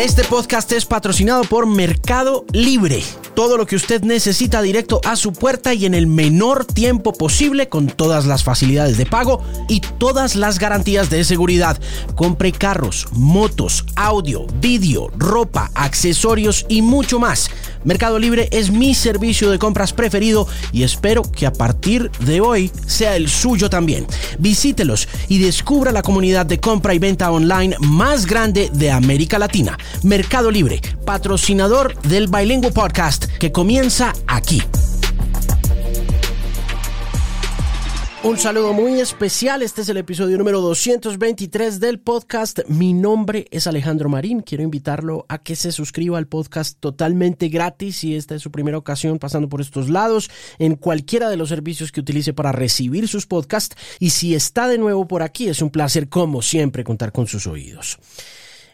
[0.00, 3.02] Este podcast es patrocinado por Mercado Libre.
[3.34, 7.68] Todo lo que usted necesita directo a su puerta y en el menor tiempo posible
[7.68, 11.78] con todas las facilidades de pago y todas las garantías de seguridad.
[12.14, 17.50] Compre carros, motos, audio, vídeo, ropa, accesorios y mucho más.
[17.84, 22.70] Mercado Libre es mi servicio de compras preferido y espero que a partir de hoy
[22.86, 24.06] sea el suyo también.
[24.38, 29.78] Visítelos y descubra la comunidad de compra y venta online más grande de América Latina.
[30.02, 34.62] Mercado Libre, patrocinador del Bilingüe Podcast que comienza aquí.
[38.22, 39.62] Un saludo muy especial.
[39.62, 42.58] Este es el episodio número 223 del podcast.
[42.68, 44.42] Mi nombre es Alejandro Marín.
[44.42, 48.76] Quiero invitarlo a que se suscriba al podcast totalmente gratis si esta es su primera
[48.76, 53.26] ocasión pasando por estos lados en cualquiera de los servicios que utilice para recibir sus
[53.26, 53.74] podcasts.
[53.98, 57.46] Y si está de nuevo por aquí, es un placer como siempre contar con sus
[57.46, 57.98] oídos.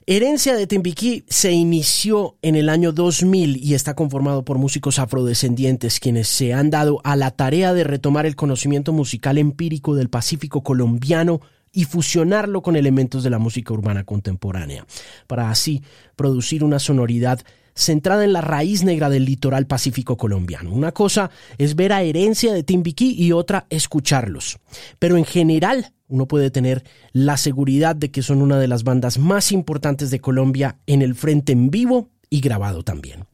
[0.08, 5.98] Herencia de Timbiquí se inició en el año 2000 y está conformado por músicos afrodescendientes
[5.98, 10.62] quienes se han dado a la tarea de retomar el conocimiento musical empírico del Pacífico
[10.62, 11.40] colombiano
[11.72, 14.86] y fusionarlo con elementos de la música urbana contemporánea,
[15.26, 15.82] para así
[16.14, 17.40] producir una sonoridad
[17.76, 20.72] centrada en la raíz negra del litoral pacífico colombiano.
[20.72, 24.58] Una cosa es ver a herencia de Timbiquí y otra escucharlos.
[24.98, 29.18] Pero en general uno puede tener la seguridad de que son una de las bandas
[29.18, 33.26] más importantes de Colombia en el frente en vivo y grabado también.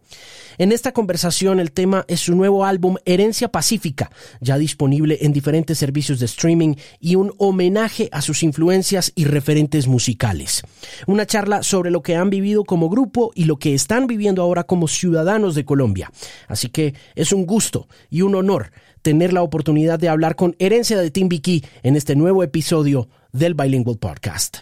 [0.59, 5.79] En esta conversación el tema es su nuevo álbum Herencia Pacífica, ya disponible en diferentes
[5.79, 10.63] servicios de streaming y un homenaje a sus influencias y referentes musicales.
[11.07, 14.65] Una charla sobre lo que han vivido como grupo y lo que están viviendo ahora
[14.65, 16.11] como ciudadanos de Colombia.
[16.49, 18.73] Así que es un gusto y un honor
[19.03, 23.99] tener la oportunidad de hablar con Herencia de Timbiquí en este nuevo episodio del Bilingual
[23.99, 24.59] Podcast.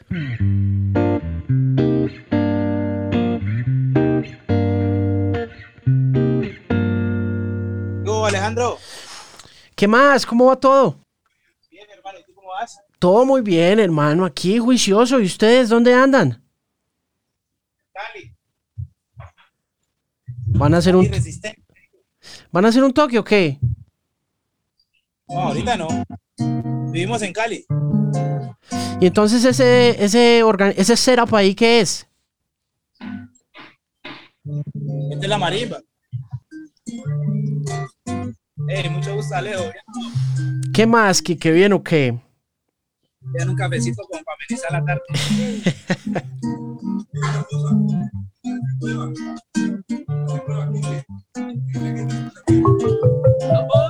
[8.20, 8.78] ¿Cómo, Alejandro?
[9.74, 10.26] ¿Qué más?
[10.26, 10.98] ¿Cómo va todo?
[11.70, 12.18] Bien, hermano.
[12.18, 12.78] ¿Y tú cómo vas?
[12.98, 14.26] Todo muy bien, hermano.
[14.26, 15.18] Aquí juicioso.
[15.20, 16.42] ¿Y ustedes dónde andan?
[17.94, 18.34] Cali.
[20.48, 21.10] ¿Van a hacer un.
[22.52, 23.58] ¿van a hacer un toque o qué?
[25.26, 25.88] No, ahorita no.
[26.92, 27.64] Vivimos en Cali.
[29.00, 32.06] Y entonces ese, ese, organ- ese setup ahí, ¿qué es?
[35.10, 35.80] Esta es la marimba.
[38.68, 39.64] Hey, mucho gusto, Alejo.
[40.72, 41.22] ¿Qué más?
[41.22, 42.20] ¿Qué, qué bien o qué?
[43.38, 45.02] Ya un cafecito como para la tarde.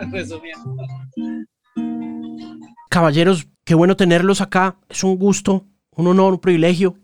[0.12, 0.76] resumiendo.
[2.88, 4.76] Caballeros, qué bueno tenerlos acá.
[4.88, 6.96] Es un gusto, un honor, un privilegio,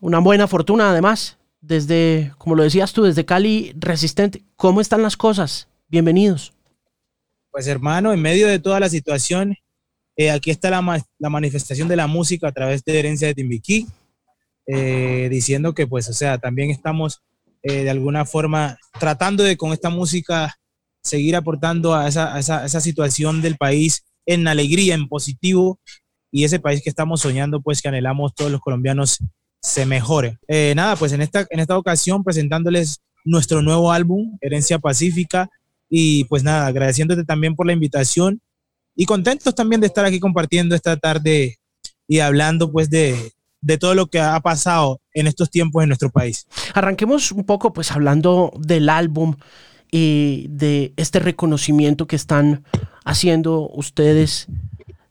[0.00, 1.38] una buena fortuna además.
[1.60, 4.42] Desde, como lo decías tú, desde Cali Resistente.
[4.56, 5.68] ¿Cómo están las cosas?
[5.88, 6.52] Bienvenidos.
[7.52, 9.54] Pues hermano, en medio de toda la situación,
[10.16, 13.34] eh, aquí está la, ma- la manifestación de la música a través de Herencia de
[13.34, 13.86] Timbiquí,
[14.66, 17.22] eh, diciendo que pues, o sea, también estamos
[17.62, 20.56] eh, de alguna forma tratando de con esta música
[21.02, 25.80] seguir aportando a esa, esa situación del país en alegría, en positivo,
[26.30, 29.18] y ese país que estamos soñando, pues que anhelamos todos los colombianos
[29.60, 30.38] se mejore.
[30.48, 35.48] Eh, nada, pues en esta, en esta ocasión presentándoles nuestro nuevo álbum, Herencia Pacífica,
[35.94, 38.40] Y pues nada, agradeciéndote también por la invitación
[38.96, 41.58] y contentos también de estar aquí compartiendo esta tarde
[42.08, 46.08] y hablando pues de, de todo lo que ha pasado en estos tiempos en nuestro
[46.08, 46.46] país.
[46.72, 49.36] Arranquemos un poco pues hablando del álbum
[49.92, 52.64] y de este reconocimiento que están
[53.04, 54.48] haciendo ustedes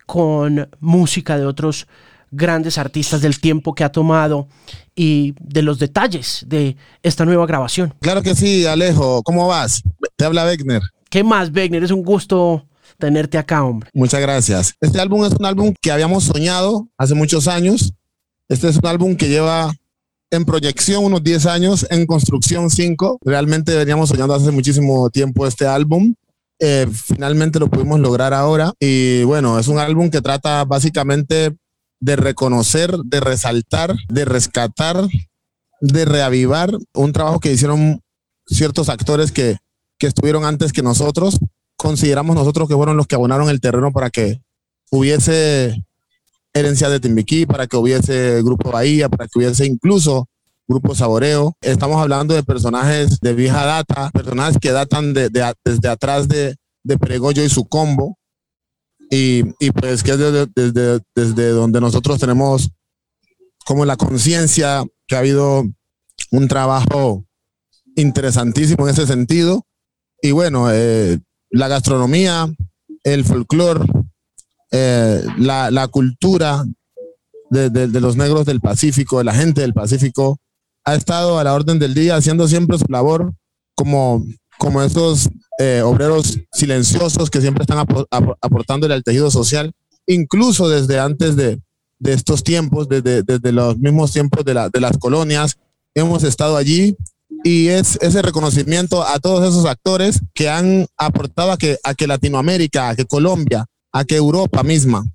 [0.05, 1.87] con música de otros
[2.31, 4.47] grandes artistas del tiempo que ha tomado
[4.95, 7.93] y de los detalles de esta nueva grabación.
[8.01, 9.21] Claro que sí, Alejo.
[9.23, 9.83] ¿Cómo vas?
[10.15, 10.81] Te habla Wegner.
[11.09, 11.83] ¿Qué más, Wegner?
[11.83, 12.65] Es un gusto
[12.97, 13.89] tenerte acá, hombre.
[13.93, 14.73] Muchas gracias.
[14.81, 17.93] Este álbum es un álbum que habíamos soñado hace muchos años.
[18.47, 19.73] Este es un álbum que lleva
[20.31, 23.19] en proyección unos 10 años, en construcción 5.
[23.23, 26.15] Realmente veníamos soñando hace muchísimo tiempo este álbum.
[26.59, 28.73] Eh, finalmente lo pudimos lograr ahora.
[28.79, 31.55] Y bueno, es un álbum que trata básicamente
[31.99, 35.05] de reconocer, de resaltar, de rescatar,
[35.81, 38.01] de reavivar un trabajo que hicieron
[38.47, 39.57] ciertos actores que,
[39.99, 41.39] que estuvieron antes que nosotros.
[41.77, 44.39] Consideramos nosotros que fueron los que abonaron el terreno para que
[44.91, 45.83] hubiese
[46.53, 50.27] herencia de Timbiquí, para que hubiese Grupo Bahía, para que hubiese incluso
[50.67, 51.55] Grupo Saboreo.
[51.61, 57.43] Estamos hablando de personajes de vieja data, personajes que datan de, desde atrás de, de
[57.43, 58.17] y su combo.
[59.09, 62.71] Y, y pues que es desde, desde, desde donde nosotros tenemos
[63.65, 65.65] como la conciencia que ha habido
[66.31, 67.25] un trabajo
[67.95, 69.65] interesantísimo en ese sentido.
[70.21, 71.19] Y bueno, eh,
[71.49, 72.47] la gastronomía,
[73.03, 73.85] el folclore,
[74.71, 76.65] eh, la, la, cultura
[77.49, 80.39] de, de, los negros del Pacífico, de la gente del Pacífico,
[80.85, 83.33] ha estado a la orden del día haciendo siempre su labor
[83.75, 84.25] como,
[84.57, 85.29] como estos
[85.59, 87.91] eh, obreros silenciosos que siempre están ap
[88.41, 89.73] aportándole al tejido social,
[90.07, 91.59] incluso desde antes de,
[91.99, 95.57] de estos tiempos, desde, desde, los mismos tiempos de, la, de las colonias,
[95.93, 96.95] hemos estado allí
[97.43, 102.07] y es ese reconocimiento a todos esos actores que han aportado a que, a que
[102.07, 105.05] Latinoamérica, a que Colombia, a que Europa misma,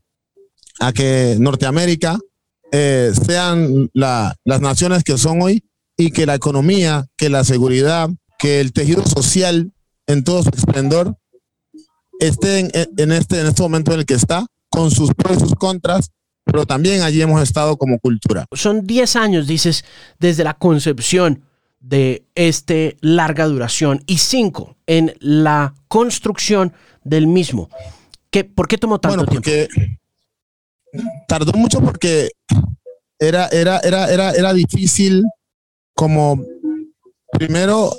[0.81, 2.19] a que Norteamérica
[2.73, 5.65] eh, sean la, las naciones que son hoy
[5.97, 9.73] y que la economía, que la seguridad, que el tejido social
[10.07, 11.17] en todo su esplendor
[12.21, 15.41] esté en, en, este, en este momento en el que está, con sus pros y
[15.41, 16.11] sus contras,
[16.45, 18.47] pero también allí hemos estado como cultura.
[18.53, 19.85] Son 10 años, dices,
[20.19, 21.43] desde la concepción
[21.81, 26.73] de este larga duración y 5 en la construcción
[27.05, 27.69] del mismo.
[28.37, 29.99] ¿Qué, ¿Por qué tomó tanto bueno, porque tiempo?
[31.27, 32.33] Tardó mucho porque
[33.19, 35.25] era, era, era, era, era difícil
[35.95, 36.45] como
[37.33, 37.95] primero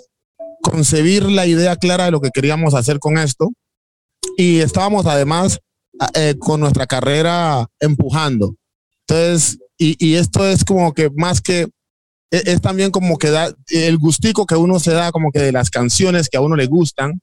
[0.61, 3.49] concebir la idea clara de lo que queríamos hacer con esto
[4.37, 5.57] y estábamos además
[6.13, 8.53] eh, con nuestra carrera empujando.
[9.07, 11.67] Entonces, y, y, esto es como que más que,
[12.29, 15.51] es, es, también como que da el gustico que uno se da como que de
[15.51, 17.21] las canciones que a uno le gustan,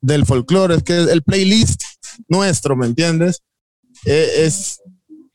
[0.00, 1.82] del folclore, es que el playlist
[2.28, 3.42] nuestro, ¿me entiendes?
[4.04, 4.80] Eh, es,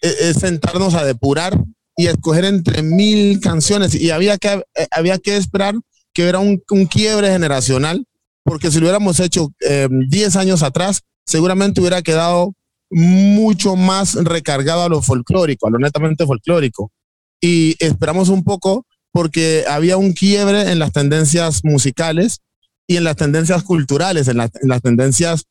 [0.02, 1.58] es sentarnos a depurar
[1.98, 5.76] y escoger entre mil canciones y había que, eh, había que esperar
[6.14, 8.06] que era un, un, quiebre generacional,
[8.44, 12.54] porque si lo hubiéramos hecho 10 eh, años atrás, seguramente hubiera quedado
[12.90, 16.92] mucho más recargado a lo folclórico, a lo netamente folclórico.
[17.40, 22.40] Y esperamos un poco porque había un quiebre en las tendencias musicales
[22.88, 25.46] y en las tendencias culturales, en las tendencias,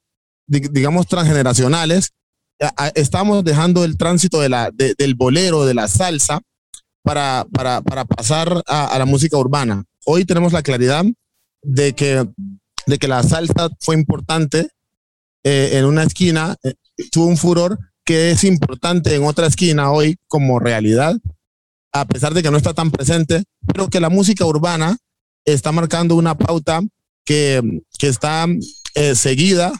[0.50, 2.10] digamos, transgeneracionales,
[2.94, 6.40] estamos dejando el tránsito de la, de, del bolero, de la salsa,
[7.02, 9.84] para, para, para pasar a, a, la música urbana.
[10.04, 11.04] Hoy tenemos la claridad
[11.62, 12.28] de que,
[12.86, 14.68] de que la salsa fue importante
[15.44, 16.74] eh, en una esquina, eh,
[17.10, 21.16] tuvo un furor que es importante en otra esquina hoy como realidad,
[21.92, 24.96] a pesar de que no está tan presente, pero que la música urbana
[25.44, 26.80] está marcando una pauta
[27.24, 27.62] que,
[27.98, 28.46] que está
[28.94, 29.72] eh, seguida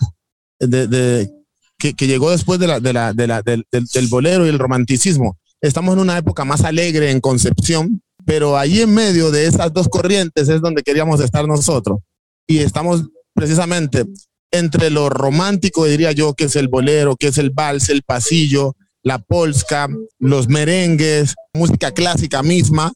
[0.61, 1.31] de, de,
[1.79, 4.59] que, que llegó después de la, de la, de la, del, del, bolero y el
[4.59, 5.39] romanticismo.
[5.61, 9.89] Estamos en una época más alegre en concepción, pero ahí en medio de esas dos
[9.89, 11.99] corrientes es donde queríamos estar nosotros.
[12.47, 14.05] Y estamos precisamente
[14.53, 18.75] entre lo romántico, diría yo, que es el bolero, que es el vals, el pasillo,
[19.03, 19.89] la polska,
[20.19, 22.93] los merengues, música clásica misma,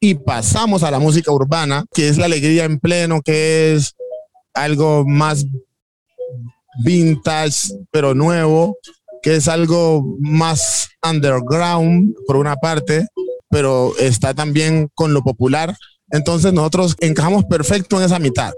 [0.00, 3.94] y pasamos a la música urbana, que es la alegría en pleno, que es
[4.54, 5.46] algo más
[6.84, 8.78] vintage, pero nuevo,
[9.22, 13.06] que es algo más underground, por una parte,
[13.48, 15.76] pero está también con lo popular.
[16.10, 18.52] Entonces nosotros encajamos perfecto en esa mitad.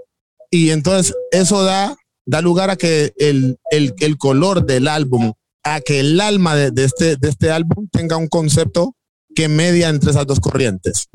[0.49, 1.95] Y entonces eso da,
[2.25, 6.85] da lugar a que el, el, color del álbum, a que el alma de, de,
[6.85, 8.95] este, de este álbum tenga un concepto
[9.35, 11.09] que media entre esas dos corrientes.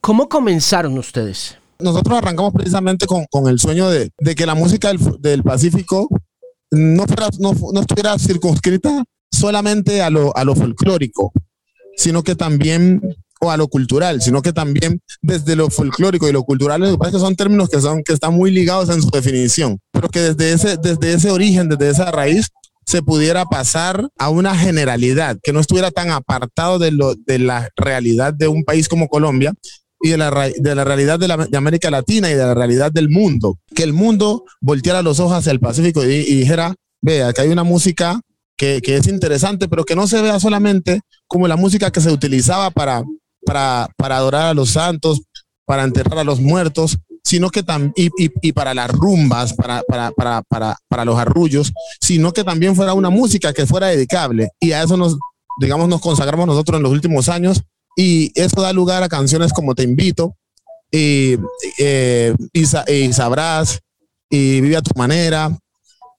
[0.00, 1.56] ¿Cómo comenzaron ustedes?
[1.78, 6.08] Nosotros arrancamos precisamente con, con el sueño de, de, que la música del, del Pacífico
[6.70, 11.32] no, fuera, no, no, estuviera circunscrita solamente a lo, a lo folclórico,
[11.96, 13.00] sino que también
[13.40, 16.98] o a lo cultural, sino que también desde lo folclórico y lo cultural, lo que
[16.98, 20.08] pasa es que son términos que, son, que están muy ligados en su definición, pero
[20.08, 22.48] que desde ese, desde ese origen, desde esa raíz,
[22.86, 27.70] se pudiera pasar a una generalidad, que no estuviera tan apartado de, lo, de la
[27.76, 29.54] realidad de un país como Colombia
[30.00, 33.08] y de la, de la realidad de, la, América Latina y de la realidad del
[33.08, 33.58] mundo.
[33.74, 37.48] Que el mundo volteara los ojos hacia el Pacífico y, y dijera, vea, que hay
[37.48, 38.20] una música
[38.56, 42.12] que, que, es interesante, pero que no se vea solamente como la música que se
[42.12, 43.02] utilizaba para,
[43.44, 45.22] para, para adorar a los santos,
[45.66, 49.82] para enterrar a los muertos, sino que también, y, y, y, para las rumbas, para,
[49.88, 54.50] para, para, para, para los arrullos, sino que también fuera una música que fuera dedicable.
[54.60, 55.16] Y a eso nos,
[55.58, 57.62] digamos, nos consagramos nosotros en los últimos años.
[57.96, 60.36] Y eso da lugar a canciones como Te Invito,
[60.90, 61.36] y,
[61.78, 63.80] eh, y, y Sabrás,
[64.30, 65.56] y Vive a tu manera,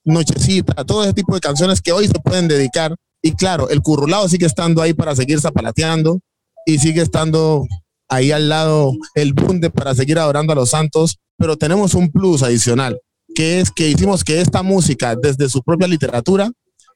[0.04, 2.94] Nochecita, todo ese tipo de canciones que hoy se pueden dedicar.
[3.22, 6.20] Y claro, el currulado sigue estando ahí para seguir zapalateando
[6.64, 7.66] y sigue estando
[8.08, 12.42] ahí al lado el bunde para seguir adorando a los santos, pero tenemos un plus
[12.42, 13.00] adicional,
[13.34, 16.50] que es que hicimos que esta música desde su propia literatura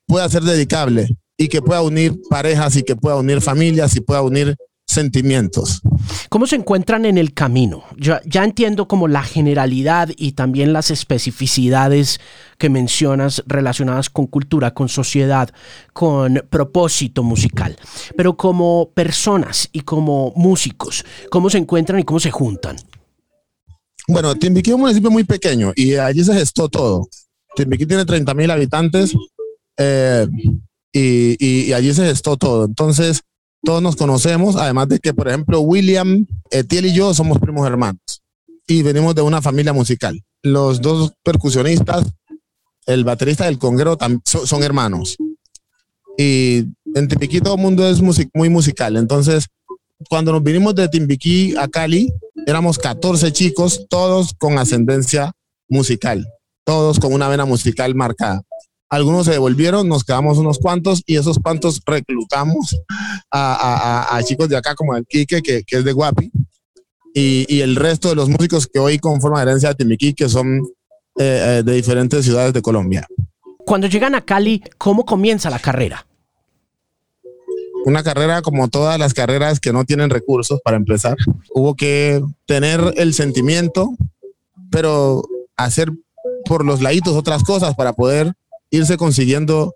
[0.07, 4.23] pueda ser dedicable y que pueda unir parejas y que pueda unir familias y pueda
[4.23, 4.57] unir
[4.91, 5.83] sentimientos.
[6.29, 7.85] ¿Cómo se encuentran en el camino?
[7.97, 12.21] Ya, ya, entiendo como la generalidad y también las especificidades
[12.59, 15.51] que mencionas relacionadas con cultura, con sociedad,
[15.93, 17.77] con propósito musical,
[18.17, 22.77] pero como personas y como músicos, ¿cómo se encuentran y cómo se juntan?
[24.09, 27.09] Bueno, Timbiquí es un municipio muy pequeño y allí se gestó todo.
[27.55, 29.15] Timbiquí tiene 30 mil habitantes
[29.79, 30.27] eh,
[30.93, 32.65] y, y, y allí se gestó todo.
[32.65, 33.23] Entonces,
[33.63, 38.23] todos nos conocemos, además de que, por ejemplo, William, Etiel y yo somos primos hermanos
[38.67, 40.23] y venimos de una familia musical.
[40.43, 42.05] Los dos percusionistas,
[42.87, 45.17] el baterista del conguero son, hermanos.
[46.17, 48.97] Y en Timbiquí todo el mundo es music muy musical.
[48.97, 49.47] Entonces,
[50.09, 52.13] cuando nos vinimos de Timbiquí a Cali,
[52.47, 55.33] éramos 14 chicos, todos con ascendencia
[55.69, 56.27] musical,
[56.65, 58.43] todos con una vena musical marcada.
[58.91, 62.77] Algunos se devolvieron, nos quedamos unos cuantos y esos cuantos reclutamos
[63.31, 63.55] a,
[64.11, 66.33] a, a chicos de acá como el Quique, que, que es de Guapi,
[67.15, 70.59] y, y, el resto de los músicos que hoy conforman herencia de Timiquí, que son
[71.19, 73.07] eh, eh, de diferentes ciudades de Colombia.
[73.65, 76.07] Cuando llegan a Cali, ¿cómo comienza la carrera?
[77.85, 81.17] Una carrera como todas las carreras que no tienen recursos para empezar.
[81.55, 83.91] Hubo que tener el sentimiento,
[84.71, 85.23] pero
[85.57, 85.93] hacer
[86.45, 88.33] por los laditos otras cosas para poder
[88.71, 89.75] irse consiguiendo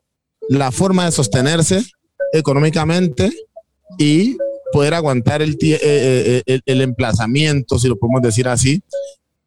[0.49, 1.85] la forma de sostenerse
[2.33, 3.31] económicamente
[3.99, 4.37] y
[4.73, 8.83] poder aguantar el, eh, el, el, emplazamiento, si lo podemos decir así,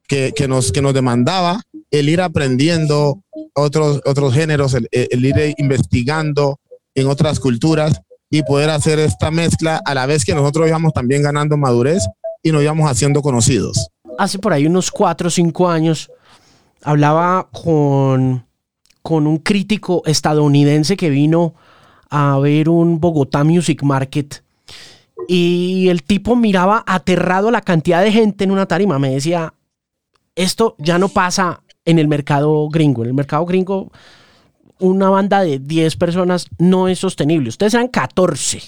[0.07, 1.61] que, que, nos, que nos demandaba
[1.91, 3.21] el ir aprendiendo
[3.53, 6.59] otros, otros géneros, el ir investigando
[6.95, 11.23] en otras culturas y poder hacer esta mezcla a la vez que nosotros íbamos también
[11.23, 12.03] ganando madurez
[12.41, 13.89] y nos íbamos haciendo conocidos.
[14.17, 16.09] Hace por ahí unos cuatro o cinco años
[16.81, 18.46] hablaba con
[19.07, 21.53] con un crítico estadounidense que vino
[22.09, 24.43] a ver un Bogotá Music Market
[25.29, 28.99] y el tipo miraba aterrado la cantidad de gente en una tarima.
[28.99, 29.53] Me decía,
[30.35, 33.03] esto ya no pasa en el mercado gringo.
[33.03, 33.93] En el mercado gringo,
[34.79, 37.47] una banda de 10 personas no es sostenible.
[37.47, 38.61] Ustedes eran 14.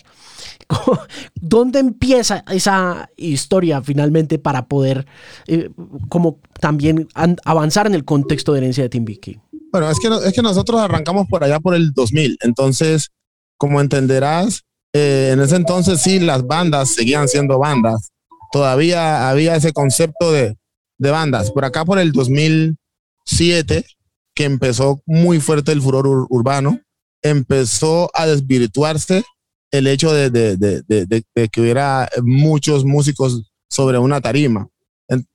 [1.35, 5.05] ¿Dónde empieza esa historia finalmente para poder
[5.47, 5.69] eh,
[6.07, 7.09] como también
[7.43, 9.37] avanzar en el contexto de herencia de Timbiquí?
[9.71, 13.09] Bueno, es que, es que nosotros arrancamos por allá por el 2000, entonces,
[13.57, 18.09] como entenderás, eh, en ese entonces sí las bandas seguían siendo bandas.
[18.51, 20.57] Todavía había ese concepto de,
[20.97, 21.51] de bandas.
[21.51, 23.85] Por acá por el 2007,
[24.33, 26.79] que empezó muy fuerte el furor ur urbano,
[27.21, 29.23] empezó a desvirtuarse
[29.71, 34.67] el hecho de, de, de, de, que hubiera muchos músicos sobre una tarima.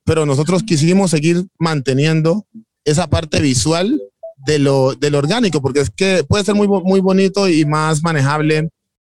[0.03, 2.45] Pero nosotros quisimos seguir manteniendo
[2.83, 4.01] esa parte visual
[4.37, 8.69] de lo, de orgánico, porque es que puede ser muy, muy bonito y más manejable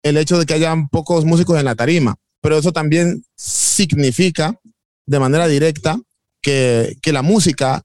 [0.02, 4.58] el hecho de que hayan pocos músicos en la tarima, pero eso también significa
[5.06, 5.98] de manera directa
[6.40, 7.82] que, que la música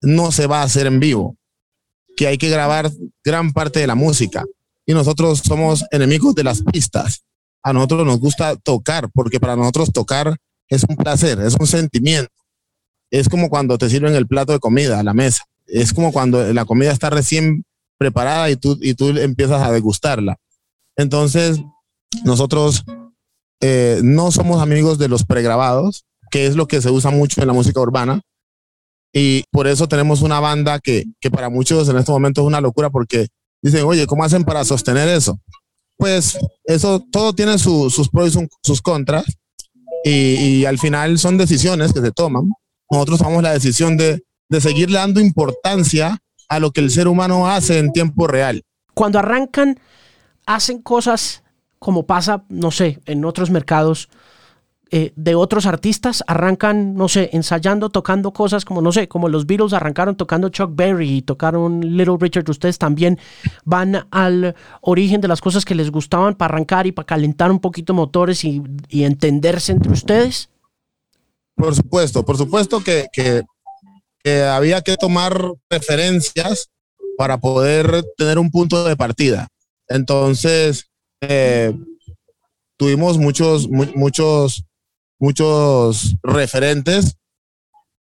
[0.00, 1.36] no se va a hacer en vivo,
[2.16, 2.90] que hay que grabar
[3.24, 4.44] gran parte de la música
[4.86, 7.24] y nosotros somos enemigos de las pistas.
[7.62, 10.36] A nosotros nos gusta tocar, porque para nosotros tocar
[10.68, 12.32] es un placer, es un sentimiento.
[13.10, 16.52] Es como cuando te sirven el plato de comida a la mesa es como cuando
[16.52, 17.64] la comida está recién
[17.98, 20.36] preparada y tú, y tú empiezas a degustarla.
[20.96, 21.60] Entonces,
[22.24, 22.84] nosotros
[23.60, 27.46] eh, no somos amigos de los pregrabados, que es lo que se usa mucho en
[27.46, 28.22] la música urbana.
[29.12, 32.60] Y por eso tenemos una banda que, que para muchos en este momento es una
[32.60, 33.28] locura porque
[33.62, 35.38] dicen, oye, ¿cómo hacen para sostener eso?
[35.96, 39.24] Pues eso todo tiene sus pros y sus contras
[40.04, 42.48] y, y, al final son decisiones que se toman.
[42.90, 47.48] Nosotros tomamos la decisión de, de seguirle dando importancia a lo que el ser humano
[47.48, 48.62] hace en tiempo real.
[48.92, 49.80] Cuando arrancan,
[50.44, 51.42] hacen cosas
[51.78, 54.10] como pasa, no sé, en otros mercados
[54.92, 59.46] eh, de otros artistas arrancan, no sé, ensayando, tocando cosas como, no sé, como los
[59.46, 62.50] Beatles arrancaron tocando Chuck Berry y tocaron Little Richard.
[62.50, 63.16] Ustedes también
[63.64, 67.60] van al origen de las cosas que les gustaban para arrancar y para calentar un
[67.60, 70.50] poquito motores y, entenderse entre ustedes.
[71.54, 73.06] Por supuesto, por supuesto que,
[74.24, 75.36] había que tomar
[75.68, 76.70] referencias
[77.16, 79.48] para poder tener un punto de partida.
[79.88, 80.86] Entonces,
[81.20, 81.74] eh,
[82.76, 84.64] tuvimos muchos, muchos
[85.20, 87.16] muchos referentes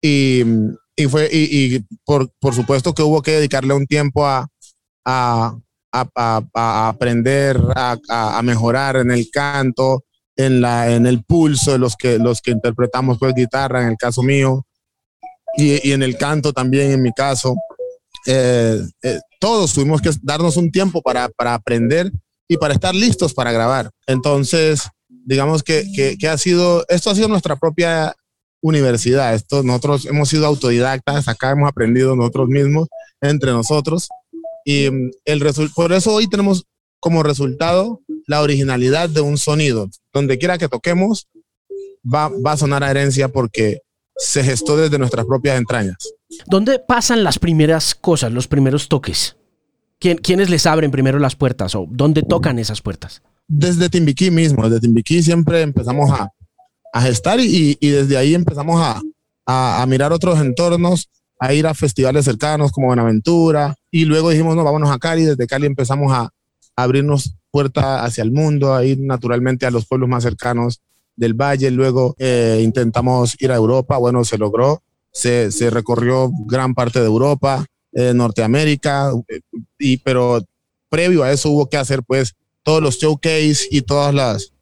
[0.03, 0.43] y,
[0.97, 4.47] y fue, y, y, por, por supuesto que hubo que dedicarle un tiempo a,
[5.07, 5.57] a,
[5.93, 10.05] a, a aprender, a, mejorar en el canto,
[10.37, 13.97] en, la, en el pulso de los que, los que interpretamos pues guitarra, en el
[13.97, 14.67] caso mío,
[15.57, 17.55] y, en el canto también en mi caso.
[18.27, 22.11] Eh, eh, todos tuvimos que darnos un tiempo para, para aprender
[22.49, 23.91] y para estar listos para grabar.
[24.07, 28.15] Entonces, digamos que, que, ha sido, esto ha sido nuestra propia
[28.63, 29.35] universidad.
[29.35, 32.89] Esto, nosotros hemos sido autodidactas, acá hemos aprendido nosotros mismos,
[33.21, 34.09] entre nosotros.
[34.65, 36.65] Y mm, el por eso hoy tenemos
[37.01, 39.89] como resultado la originalidad de un sonido.
[40.13, 41.29] Donde quiera que toquemos,
[42.03, 43.81] va, va a sonar a herencia porque
[44.17, 45.97] se gestó desde nuestras propias entrañas.
[46.47, 49.37] ¿Dónde pasan las primeras cosas, los primeros toques?
[49.99, 53.23] ¿Quién, ¿Quiénes les abren primero las puertas o dónde tocan esas puertas?
[53.47, 56.31] desde Timbiquí mismo, desde Timbiquí siempre empezamos a,
[56.93, 59.01] a gestar y, y, desde ahí empezamos a,
[59.47, 64.57] a, a, mirar otros entornos, a ir a festivales cercanos como Buenaventura y luego dijimos,
[64.57, 66.31] no, vámonos a Cali, desde Cali empezamos a,
[66.77, 70.81] abrirnos puertas hacia el mundo, a ir naturalmente a los pueblos más cercanos
[71.17, 76.75] del valle, luego eh, intentamos ir a Europa, bueno, se logró, se, se recorrió gran
[76.75, 79.41] parte de Europa, eh, Norteamérica, eh,
[79.79, 80.43] y, pero
[80.89, 84.53] previo a eso hubo que hacer pues todos los showcase y todas las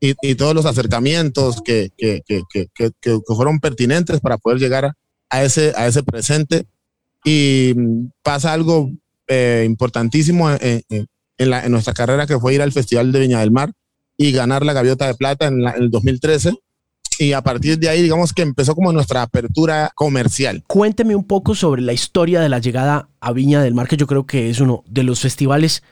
[0.00, 4.94] y, todos los acercamientos que, que, que, que, fueron pertinentes para poder llegar
[5.30, 6.66] a ese, a ese presente.
[7.24, 7.72] Y
[8.24, 8.90] pasa algo
[9.28, 13.38] eh, importantísimo en, en, la, en, nuestra carrera, que fue ir al Festival de Viña
[13.38, 13.72] del Mar
[14.16, 16.52] y ganar la Gaviota de Plata en, en el 2013
[17.18, 20.62] y a partir de ahí, digamos que empezó como nuestra apertura comercial.
[20.66, 24.06] Cuénteme un poco sobre la historia de la llegada a Viña del Mar, que yo
[24.06, 25.82] creo que es uno de los festivales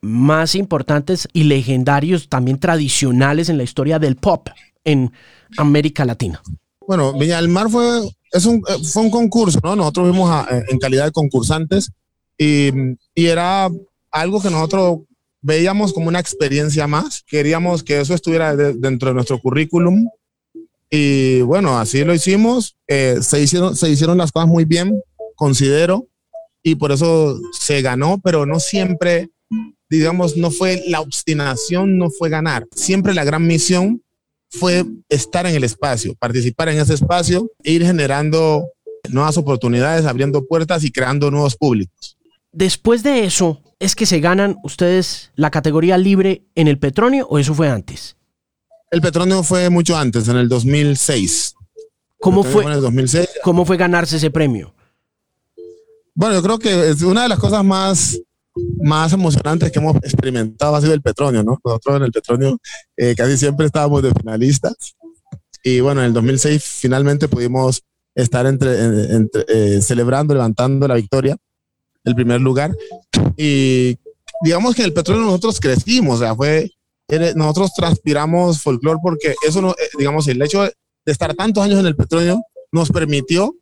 [0.00, 4.48] más importantes y legendarios, también tradicionales en la historia del pop
[4.84, 5.12] en
[5.56, 6.42] América Latina.
[6.86, 8.00] Bueno, Viña del Mar fue,
[8.32, 9.76] es un, eh, fue un concurso, ¿no?
[9.76, 11.92] Nosotros vimos eh, en calidad de concursantes
[12.36, 12.70] y,
[13.14, 13.68] y era
[14.10, 15.00] algo que nosotros
[15.42, 17.22] veíamos como una experiencia más.
[17.26, 20.08] Queríamos que eso estuviera dentro de nuestro currículum.
[20.88, 22.76] Y bueno, así lo hicimos.
[22.86, 25.02] Eh, se, hicieron, se hicieron las cosas muy bien,
[25.34, 26.06] considero,
[26.62, 29.30] y por eso se ganó, pero no siempre
[29.92, 32.66] digamos, no fue la obstinación, no fue ganar.
[32.74, 34.02] Siempre la gran misión
[34.48, 38.64] fue estar en el espacio, participar en ese espacio e ir generando
[39.10, 42.16] nuevas oportunidades, abriendo puertas y creando nuevos públicos.
[42.52, 47.38] Después de eso, ¿es que se ganan ustedes la categoría libre en el Petronio o
[47.38, 48.16] eso fue antes?
[48.92, 51.54] El Petronio fue mucho antes, en el 2006.
[52.20, 53.28] ¿Cómo fue, en el 2006.
[53.42, 54.72] ¿Cómo fue ganarse ese premio?
[56.14, 58.20] Bueno, yo creo que es una de las cosas más
[58.82, 61.58] más emocionantes que hemos experimentado ha sido el petróleo, ¿no?
[61.64, 62.58] Nosotros en el petróleo
[62.96, 64.94] eh, casi siempre estábamos de finalistas
[65.64, 67.82] y bueno, en el 2006 finalmente pudimos
[68.14, 68.70] estar entre,
[69.48, 71.36] eh, celebrando, levantando la victoria,
[72.04, 72.76] el primer lugar
[73.36, 73.96] y
[74.42, 76.70] digamos que en el petróleo nosotros crecimos, o fue,
[77.34, 80.72] nosotros transpiramos folclore porque eso, eh, digamos, el hecho de
[81.06, 83.54] estar tantos años en el petróleo nos permitió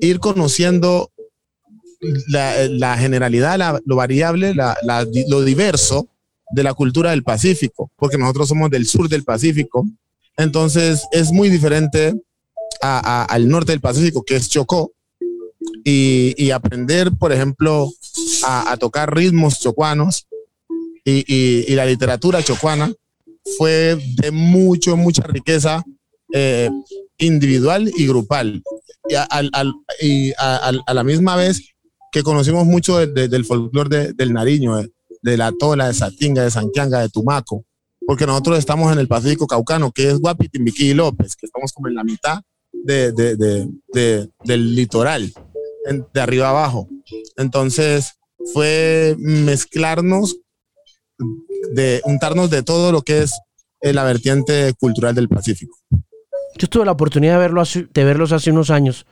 [0.00, 1.10] ir conociendo
[2.28, 6.08] la, generalidad, lo variable, lo diverso
[6.50, 9.86] de la cultura del Pacífico, porque nosotros somos del sur del Pacífico.
[10.36, 12.14] Entonces es muy diferente
[12.82, 14.92] al norte del Pacífico, que es Chocó,
[15.84, 17.90] y, aprender, por ejemplo,
[18.44, 20.26] a, tocar ritmos chocuanos
[21.04, 22.92] y, la literatura chocuana
[23.56, 25.84] fue de mucho, mucha riqueza
[26.32, 26.68] eh,
[27.18, 28.62] individual y grupal.
[30.00, 31.76] Y, a la misma vez
[32.16, 34.82] que conocimos mucho del folclore del Nariño,
[35.22, 37.64] de, la Tola, de Satinga, de Sanquianga, de Tumaco.
[38.06, 41.72] porque nosotros estamos en el Pacífico Caucano, que es Guapi, Timbiquí y López, que estamos
[41.72, 42.40] como en la mitad
[42.72, 43.36] de, de,
[43.92, 45.30] de, del litoral,
[46.12, 46.88] de arriba abajo.
[47.36, 48.14] Entonces
[48.52, 50.36] fue mezclarnos,
[51.72, 53.32] de untarnos de todo lo que es
[53.80, 55.76] eh, la vertiente cultural del Pacífico.
[56.58, 59.06] Yo tuve la oportunidad de, verlo de verlos hace unos años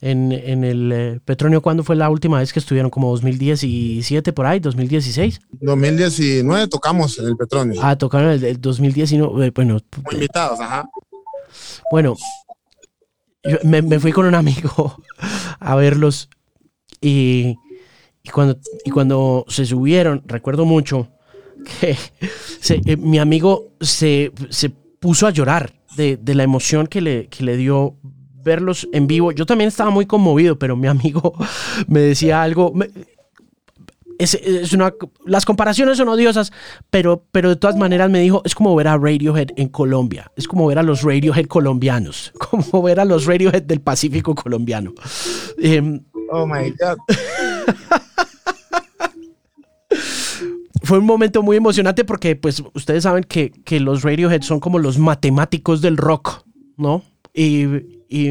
[0.00, 1.62] en, en el eh, Petronio.
[1.62, 2.90] ¿Cuándo fue la última vez que estuvieron?
[2.90, 4.60] ¿Como 2017 por ahí?
[4.60, 5.40] ¿2016?
[5.60, 7.80] 2019 tocamos en el Petronio.
[7.82, 9.46] Ah, tocaron el, el 2019.
[9.46, 10.88] Eh, bueno, Muy invitados, ajá.
[11.90, 12.16] Bueno,
[13.48, 14.96] yo me, fui con un amigo
[15.60, 16.28] a verlos
[17.00, 17.56] y,
[18.32, 21.08] cuando, y cuando se subieron, recuerdo mucho
[21.80, 21.96] que
[22.68, 27.44] eh, mi amigo se, se puso a llorar de, de la emoción que le, que
[27.44, 27.96] le dio
[28.46, 29.32] verlos en vivo.
[29.32, 31.34] Yo también estaba muy conmovido, pero mi amigo
[31.88, 32.72] me decía algo.
[34.18, 34.92] Es, es, una,
[35.24, 36.52] las comparaciones son odiosas,
[36.90, 40.48] pero, pero de todas maneras me dijo, es como ver a Radiohead en Colombia, es
[40.48, 44.92] como ver a los Radiohead colombianos, como ver a los Radiohead del Pacífico colombiano.
[45.58, 46.00] Eh,
[46.30, 46.98] oh my God.
[50.82, 54.78] fue un momento muy emocionante porque pues ustedes saben que, que los Radiohead son como
[54.78, 56.44] los matemáticos del rock,
[56.76, 57.02] ¿no?
[57.34, 57.64] Y,
[58.08, 58.30] y,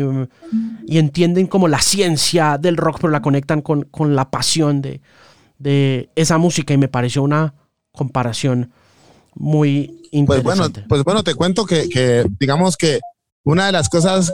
[0.87, 5.01] y, entienden como la ciencia del rock, pero la conectan con, con la pasión de,
[5.57, 7.53] de, esa música y me pareció una
[7.91, 8.71] comparación
[9.33, 10.43] muy interesante.
[10.43, 12.99] Pues bueno, pues bueno te cuento que, que digamos que
[13.43, 14.33] una de las cosas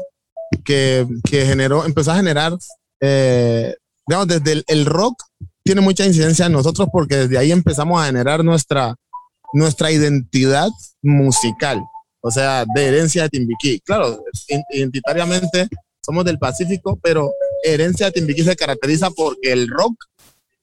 [0.64, 2.58] que, que generó, empezó a generar,
[3.02, 3.76] eh,
[4.08, 5.24] digamos, desde el, el rock
[5.64, 8.96] tiene mucha incidencia en nosotros porque desde ahí empezamos a generar nuestra,
[9.54, 10.70] nuestra identidad
[11.02, 11.82] musical,
[12.22, 13.80] o sea, de herencia de Timbiquí.
[13.82, 14.24] Claro,
[14.72, 15.68] identitariamente
[16.04, 17.32] somos del Pacífico, pero
[17.64, 19.94] herencia de Timbiquí se caracteriza porque el rock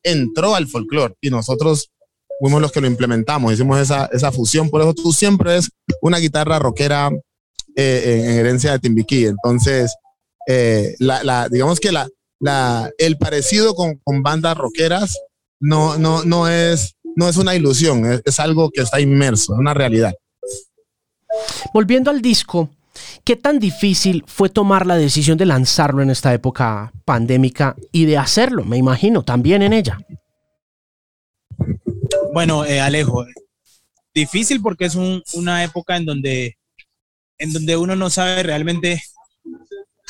[0.03, 1.91] entró al folclore y nosotros
[2.41, 6.19] fuimos los que lo implementamos, hicimos esa, esa fusión, por eso tú siempre es una
[6.19, 7.11] guitarra rockera
[7.77, 9.27] eh, en herencia de Timbiquí.
[9.27, 9.95] Entonces,
[10.47, 12.09] eh, la, la, digamos que la,
[12.41, 15.19] la, el parecido con, con, bandas rockeras
[15.61, 19.59] no, no, no, es, no es una ilusión, es, es algo que está inmerso, es
[19.59, 20.15] una realidad.
[21.75, 22.71] Volviendo al disco,
[23.25, 28.19] ¿qué tan difícil fue tomar la decisión de lanzarlo en esta época pandémica y de
[28.19, 29.99] hacerlo, me imagino, también en ella?
[32.33, 33.25] Bueno, eh, Alejo,
[34.15, 36.59] difícil porque es un, una época en donde,
[37.39, 39.03] en donde uno no sabe realmente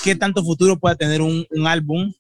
[0.03, 2.13] qué tanto futuro pueda tener un, álbum,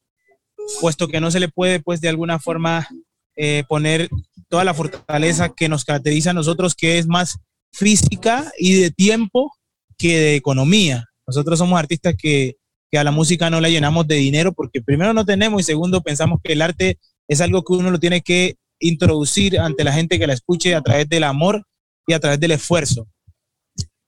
[0.80, 2.88] puesto que no se le puede, pues, de alguna forma
[3.36, 4.08] eh, poner
[4.48, 7.38] toda la fortaleza que nos caracteriza a nosotros, que es más
[7.72, 9.52] física y de tiempo
[9.98, 11.04] que de economía.
[11.26, 12.56] Nosotros somos artistas que,
[12.90, 16.00] que a la música no la llenamos de dinero porque primero no tenemos y segundo
[16.02, 20.18] pensamos que el arte es algo que uno lo tiene que introducir ante la gente
[20.18, 21.64] que la escuche a través del amor
[22.06, 23.06] y a través del esfuerzo.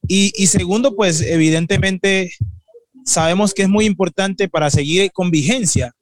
[0.07, 2.31] Y, y segundo, pues evidentemente
[3.05, 5.93] sabemos que es muy importante para seguir con vigencia,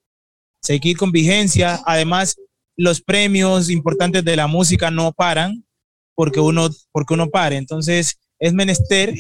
[0.62, 1.82] seguir con vigencia.
[1.86, 2.38] Además,
[2.78, 5.66] los premios importantes de la música no paran
[6.16, 7.58] porque uno, porque uno pare.
[7.58, 9.14] Entonces, es menester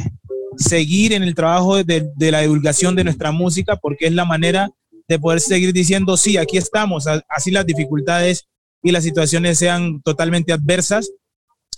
[0.58, 4.70] seguir en el trabajo de, la divulgación de nuestra música porque es la manera
[5.08, 8.48] de poder seguir diciendo, sí, aquí estamos, así las dificultades
[8.84, 11.12] y las situaciones sean totalmente adversas.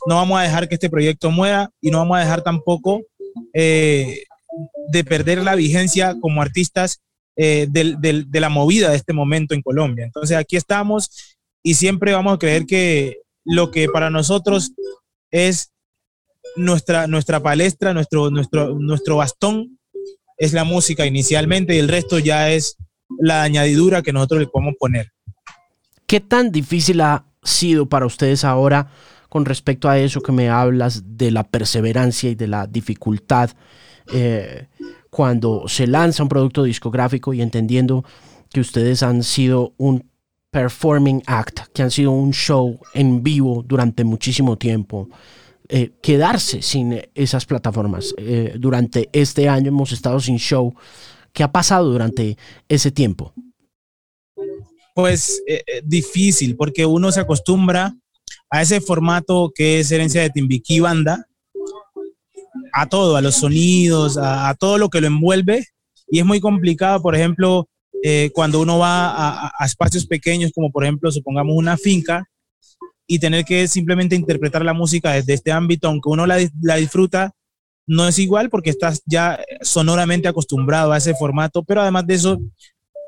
[0.06, 3.02] No vamos a dejar que este proyecto muera y no vamos a dejar tampoco
[3.54, 4.24] eh,
[4.92, 7.02] de perder la vigencia como artistas
[7.38, 10.06] eh, de, la movida de este momento en Colombia.
[10.06, 14.74] Entonces aquí estamos y siempre vamos a creer que lo que para nosotros
[15.32, 15.71] es
[16.56, 19.80] nuestra, nuestra palestra, nuestro, nuestro, nuestro bastón
[20.38, 22.78] es la música inicialmente y el resto ya es
[23.20, 25.12] la añadidura que nosotros le podemos poner.
[26.06, 28.92] ¿Qué tan difícil ha sido para ustedes ahora
[29.30, 33.52] con respecto a eso que me hablas de la perseverancia y de la dificultad
[34.14, 34.68] eh,
[35.10, 38.04] cuando se lanza un producto discográfico y entendiendo
[38.50, 40.10] que ustedes han sido un
[40.52, 45.08] performing act, que han sido un show en vivo durante muchísimo tiempo?
[45.74, 48.14] Eh, quedarse sin esas plataformas.
[48.18, 50.76] Eh, durante este año hemos estado sin show.
[51.32, 53.34] ¿Qué ha pasado durante ese tiempo?
[54.94, 57.96] Pues eh, difícil, porque uno se acostumbra
[58.50, 61.26] a ese formato que es herencia de Timbiquí Banda,
[62.74, 65.68] a todo, a los sonidos, a, a, todo lo que lo envuelve.
[66.10, 67.70] Y es muy complicado, por ejemplo,
[68.04, 72.26] eh, cuando uno va a, a espacios pequeños, como por ejemplo, supongamos una finca,
[73.12, 77.36] y tener que simplemente interpretar la música desde este ámbito, aunque uno la, la, disfruta,
[77.86, 82.40] no es igual porque estás ya sonoramente acostumbrado a ese formato, pero además de eso,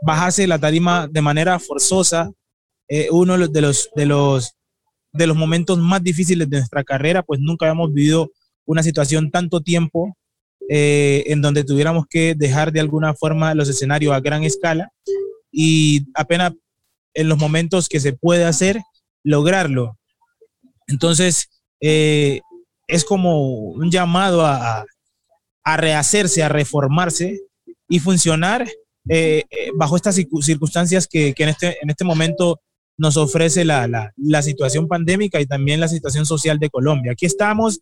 [0.02, 2.30] bajarse la tarima de manera forzosa,
[2.90, 4.52] eh, uno de los, de, los,
[5.14, 8.30] de los momentos más difíciles de nuestra carrera, pues nunca habíamos vivido
[8.66, 10.18] una situación tanto tiempo
[10.68, 14.92] eh, en donde tuviéramos que dejar de alguna forma los escenarios a gran escala
[15.50, 16.52] y apenas
[17.14, 18.82] en los momentos que se puede hacer,
[19.24, 19.98] lograrlo.
[20.88, 21.50] Entonces,
[21.82, 22.42] eh,
[22.88, 24.86] es como un llamado a,
[25.64, 27.40] a, rehacerse, a reformarse
[27.88, 28.68] y funcionar
[29.10, 29.44] eh,
[29.76, 32.62] bajo estas circunstancias que, que, en, este, en este momento
[32.98, 37.14] nos ofrece la, la, la, situación pandémica y también la situación social de Colombia.
[37.14, 37.82] Aquí estamos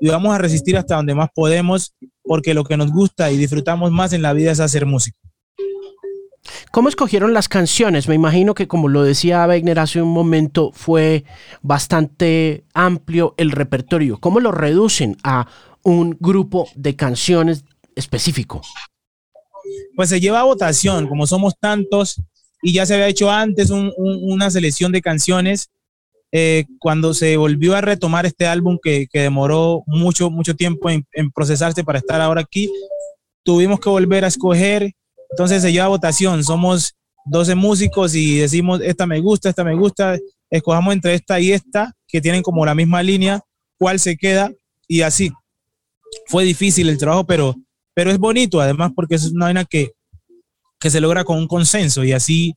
[0.00, 3.90] y vamos a resistir hasta donde más podemos porque lo que nos gusta y disfrutamos
[3.90, 5.18] más en la vida es hacer música.
[6.70, 8.08] ¿Cómo escogieron las canciones?
[8.08, 11.24] Me imagino que como lo decía Wegner hace un momento, fue
[11.62, 14.18] bastante amplio el repertorio.
[14.20, 15.46] ¿Cómo lo reducen a
[15.82, 17.64] un grupo de canciones
[17.94, 18.62] específico?
[19.96, 22.20] Pues se lleva a votación, como somos tantos,
[22.62, 25.70] y ya se había hecho antes una selección de canciones.
[26.32, 31.84] Eh, cuando se volvió a retomar este álbum que, demoró mucho, mucho tiempo en, procesarse
[31.84, 32.68] para estar ahora aquí,
[33.44, 34.92] tuvimos que volver a escoger.
[35.30, 36.44] Entonces se lleva votación.
[36.44, 36.94] Somos
[37.26, 40.18] 12 músicos y decimos, esta me gusta, esta me gusta.
[40.50, 43.40] Escojamos entre esta y esta, que tienen como la misma línea,
[43.78, 44.52] cuál se queda
[44.86, 45.32] y así.
[46.26, 47.54] Fue difícil el trabajo, pero,
[47.94, 49.90] pero es bonito además porque es una vaina que,
[50.78, 52.54] que se logra con un consenso y así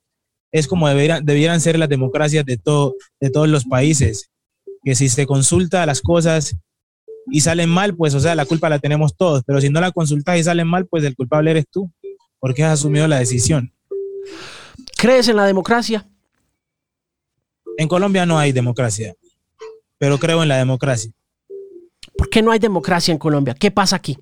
[0.51, 4.29] es como debieran, debieran ser las democracias de, todo, de todos los países.
[4.83, 6.55] Que si se consulta las cosas
[7.29, 9.91] y salen mal, pues o sea, la culpa la tenemos todos, pero si no la
[9.91, 11.91] consultas y salen mal, pues el culpable eres tú,
[12.39, 13.73] porque has asumido la decisión.
[14.97, 16.07] ¿Crees en la democracia?
[17.77, 19.15] En Colombia no hay democracia,
[19.97, 21.11] pero creo en la democracia.
[22.17, 23.53] ¿Por qué no hay democracia en Colombia?
[23.53, 24.17] ¿Qué pasa aquí?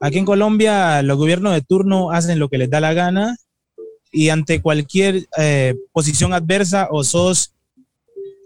[0.00, 3.36] Aquí en Colombia los gobiernos de turno hacen lo que les da la gana
[4.10, 7.52] y ante cualquier eh, posición adversa o sos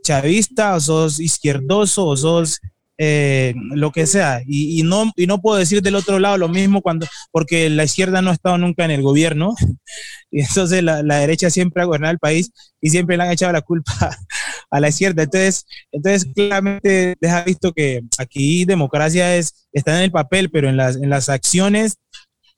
[0.02, 2.60] chavista o sos izquierdoso o sos
[3.00, 4.42] eh, lo que sea.
[4.44, 8.20] Y, no, y no puedo decir del otro lado lo mismo cuando, porque la izquierda
[8.20, 9.54] no ha estado nunca en el gobierno.
[10.30, 12.50] Y entonces la, derecha siempre ha gobernado el país
[12.82, 13.94] y siempre le han echado la culpa
[14.70, 15.22] a la izquierda.
[15.22, 20.76] Entonces, entonces claramente deja visto que aquí democracia es, está en el papel, pero en
[20.76, 21.96] las, en las acciones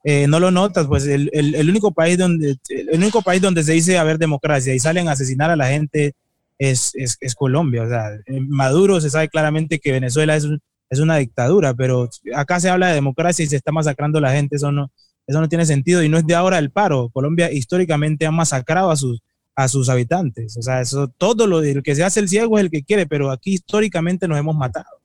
[0.03, 3.73] eh, no lo notas, pues el, el, único país donde el único país donde se
[3.73, 6.15] dice haber democracia y salen a asesinar a la gente
[6.61, 7.83] es, es, Colombia.
[7.83, 8.11] O sea,
[8.49, 10.47] Maduro se sabe claramente que Venezuela es,
[10.91, 14.57] es una dictadura, pero acá se habla de democracia y se está masacrando la gente,
[14.57, 14.93] eso no,
[15.27, 17.09] eso no tiene sentido y no es de ahora el paro.
[17.11, 19.21] Colombia históricamente ha masacrado a sus,
[19.57, 20.57] a sus habitantes.
[20.59, 23.07] O sea, eso, todo lo, lo que se hace el ciego es el que quiere,
[23.07, 25.01] pero aquí históricamente nos hemos matado.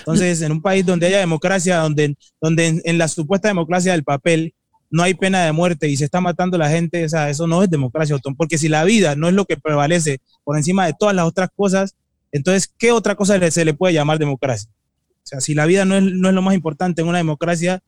[0.00, 4.52] Entonces, en un país donde haya democracia, donde, donde en la supuesta democracia del papel
[4.92, 7.62] no hay pena de muerte y se está matando la gente, o sea, eso no
[7.62, 11.16] es democracia, porque si la vida no es lo que prevalece por encima de todas
[11.16, 11.96] las otras cosas,
[12.30, 14.70] entonces, ¿qué otra cosa se le puede llamar democracia?
[14.70, 17.82] O sea, si la vida no es, no es lo más importante en una democracia,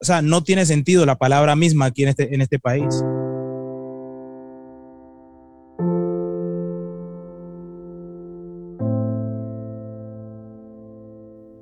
[0.00, 3.02] o sea, no tiene sentido la palabra misma aquí en este, en este país.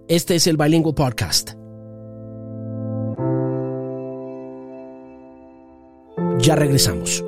[0.06, 1.63] Este es el Bilingual Podcast.
[6.40, 7.24] Ya regresamos.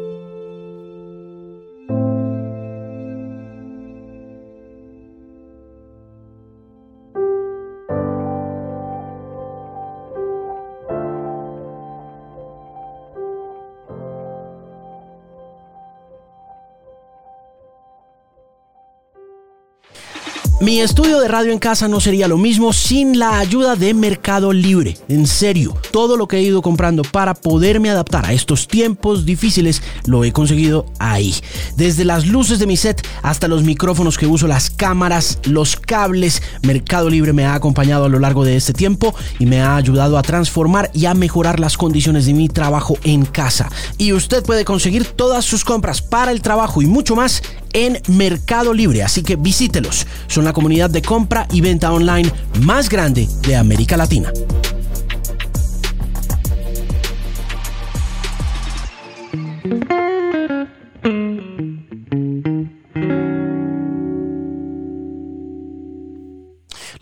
[20.58, 24.52] Mi estudio de radio en casa no sería lo mismo sin la ayuda de Mercado
[24.52, 24.96] Libre.
[25.06, 29.82] En serio, todo lo que he ido comprando para poderme adaptar a estos tiempos difíciles
[30.04, 31.34] lo he conseguido ahí.
[31.74, 36.42] Desde las luces de mi set hasta los micrófonos que uso, las cámaras, los cables,
[36.60, 40.18] Mercado Libre me ha acompañado a lo largo de este tiempo y me ha ayudado
[40.18, 43.70] a transformar y a mejorar las condiciones de mi trabajo en casa.
[43.96, 48.74] Y usted puede conseguir todas sus compras para el trabajo y mucho más en Mercado
[48.74, 50.06] Libre, así que visítelos.
[50.26, 52.30] Son la comunidad de compra y venta online
[52.60, 54.30] más grande de América Latina.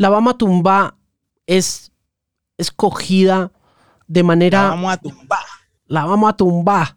[0.05, 0.99] La Bama Tumba
[1.47, 1.90] es
[2.59, 3.53] escogida
[4.07, 4.64] de manera...
[4.64, 5.45] La vamos a tumbar.
[5.87, 6.97] La vamos a tumbar.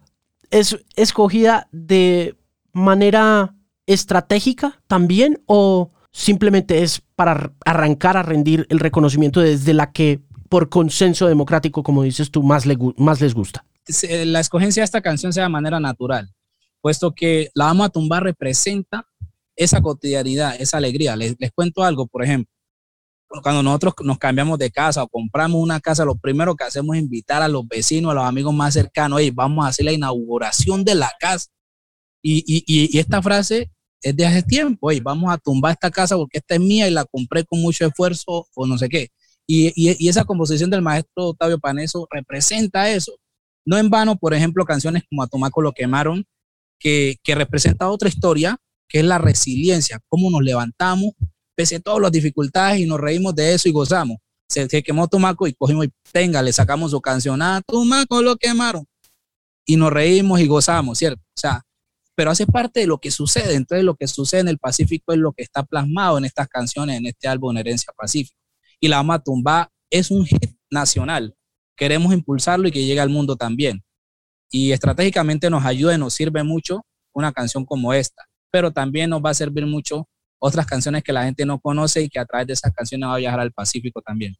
[0.50, 2.36] Es escogida de
[2.74, 3.54] manera
[3.86, 10.68] estratégica también o simplemente es para arrancar a rendir el reconocimiento desde la que por
[10.68, 12.64] consenso democrático, como dices tú, más,
[12.98, 13.64] más les gusta?
[14.26, 16.30] La escogencia de esta canción sea de manera natural,
[16.82, 19.08] puesto que la Vamos a Tumbar representa
[19.56, 21.16] esa cotidianidad, esa alegría.
[21.16, 22.57] Les, les cuento algo, por ejemplo.
[23.42, 27.02] Cuando nosotros nos cambiamos de casa o compramos una casa, lo primero que hacemos es
[27.02, 30.84] invitar a los vecinos, a los amigos más cercanos, y vamos a hacer la inauguración
[30.84, 31.48] de la casa.
[32.22, 33.70] Y, y, y esta frase
[34.02, 36.90] es de hace tiempo, y vamos a tumbar esta casa porque esta es mía y
[36.90, 39.08] la compré con mucho esfuerzo o no sé qué.
[39.46, 43.12] Y, y, esa composición del maestro Octavio Paneso representa eso.
[43.64, 46.26] No en vano, por ejemplo, canciones como A Tomaco lo quemaron,
[46.78, 51.12] que, que representa otra historia, que es la resiliencia, cómo nos levantamos
[51.58, 54.18] pese a todas las dificultades y nos reímos de eso y gozamos.
[54.48, 58.86] Se, quemó Tomaco y cogimos y tenga, le sacamos su canción, ah, Tomaco lo quemaron.
[59.66, 61.20] Y nos reímos y gozamos, ¿cierto?
[61.20, 61.62] O sea,
[62.14, 63.54] pero hace parte de lo que sucede.
[63.54, 66.96] Entonces, lo que sucede en el Pacífico es lo que está plasmado en estas canciones,
[66.96, 68.38] en este álbum Herencia Pacífico
[68.80, 71.34] y la Matumba es un hit nacional.
[71.76, 73.82] Queremos impulsarlo y que llegue al mundo también.
[74.50, 79.20] Y estratégicamente nos ayuda y nos sirve mucho una canción como esta, pero también nos
[79.20, 82.46] va a servir mucho otras canciones que la gente no conoce y que a través
[82.46, 84.36] de esas canciones va a viajar al Pacífico también.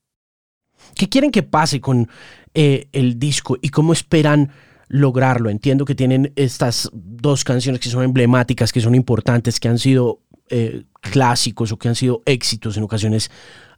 [0.94, 2.08] ¿Qué quieren que pase con
[2.54, 4.52] eh, el disco y cómo esperan
[4.88, 5.50] lograrlo?
[5.50, 10.22] Entiendo que tienen estas dos canciones que son emblemáticas, que son importantes, que han sido
[10.50, 13.30] eh, clásicos o que han sido éxitos en ocasiones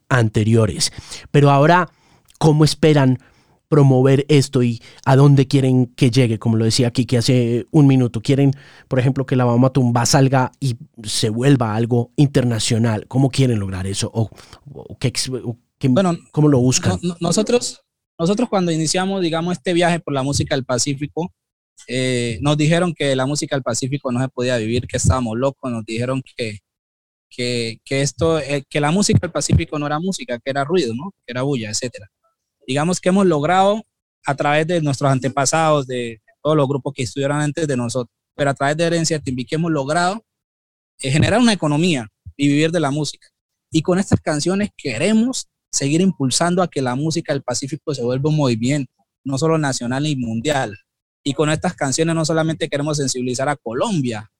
[0.09, 0.93] anteriores.
[1.31, 1.89] Pero ahora,
[2.39, 3.19] ¿cómo esperan
[3.71, 6.41] promover esto y a dónde quieren que llegue?
[6.41, 8.53] Como lo decía aquí que hace un minuto, quieren,
[8.89, 13.07] por ejemplo, que la Bama Tumba salga y se vuelva algo internacional.
[13.07, 14.11] ¿Cómo quieren lograr eso?
[14.13, 14.29] ¿O,
[15.89, 16.99] bueno, ¿Cómo lo buscan?
[17.21, 17.81] nosotros,
[18.19, 21.33] nosotros cuando iniciamos, digamos, este viaje por la música del Pacífico,
[21.87, 25.71] eh, nos dijeron que la música del Pacífico no se podía vivir, que estábamos locos,
[25.71, 26.59] nos dijeron que,
[27.31, 31.13] que, esto, eh, que la música del Pacífico no era música, que era ruido, ¿no?
[31.25, 32.11] Que era bulla, etcétera.
[32.67, 33.85] Digamos que hemos logrado
[34.27, 38.51] a través de nuestros antepasados, de todos los grupos que estuvieron antes de nosotros, pero
[38.51, 40.25] a través de Herencia Timbique hemos logrado
[40.99, 43.29] eh, generar una economía y vivir de la música.
[43.71, 48.31] Y con estas canciones queremos seguir impulsando a que la música del Pacífico se vuelva
[48.31, 48.93] un movimiento,
[49.25, 50.77] no solo nacional y mundial.
[51.23, 54.31] Y con estas canciones no solamente queremos sensibilizar a Colombia,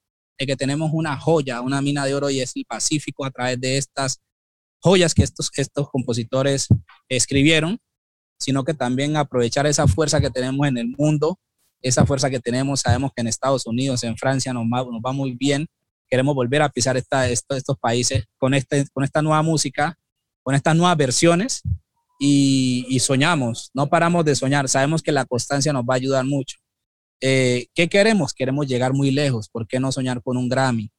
[0.47, 3.77] que tenemos una joya, una mina de oro y es el Pacífico a través de
[3.77, 4.21] estas
[4.83, 6.69] joyas que estos, estos compositores
[7.09, 7.79] escribieron,
[8.41, 11.39] sino que también aprovechar esa fuerza que tenemos en el mundo,
[11.83, 15.13] esa fuerza que tenemos, sabemos que en Estados Unidos, en Francia nos va, nos va
[15.13, 15.67] muy bien,
[16.09, 19.97] queremos volver a pisar esta, estos países con, este, con esta nueva música,
[20.43, 21.63] con estas nuevas versiones
[22.19, 26.25] y, y soñamos, no paramos de soñar, sabemos que la constancia nos va a ayudar
[26.25, 26.59] mucho.
[27.21, 28.33] Eh, ¿Qué queremos?
[28.33, 29.49] Queremos llegar muy lejos.
[29.49, 30.91] ¿Por qué no soñar con un Grammy?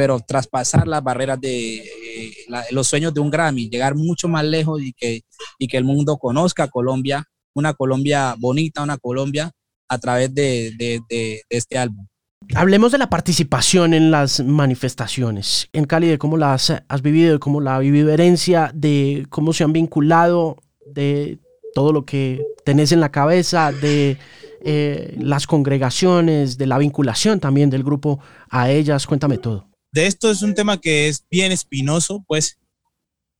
[0.00, 2.32] Pero traspasar las barreras de eh,
[2.70, 5.24] los sueños de un Grammy, llegar mucho más lejos y que,
[5.58, 9.52] y que el mundo conozca Colombia, una Colombia bonita, una Colombia
[9.90, 10.72] a través de,
[11.06, 12.06] de, este álbum.
[12.54, 17.38] Hablemos de la participación en las manifestaciones en Cali, de cómo las has vivido, de
[17.38, 21.40] cómo la Herencia, de cómo se han vinculado, de
[21.74, 24.16] todo lo que tenés en la cabeza, de
[24.62, 29.06] eh, las congregaciones, de la vinculación también del grupo a ellas.
[29.06, 29.69] Cuéntame todo.
[29.92, 32.58] De esto es un tema que es bien espinoso, pues,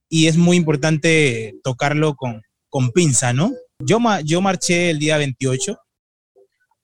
[0.09, 3.53] y es muy importante tocarlo con, con pinza, ¿no?
[3.79, 5.79] Yo, yo marché el día 28,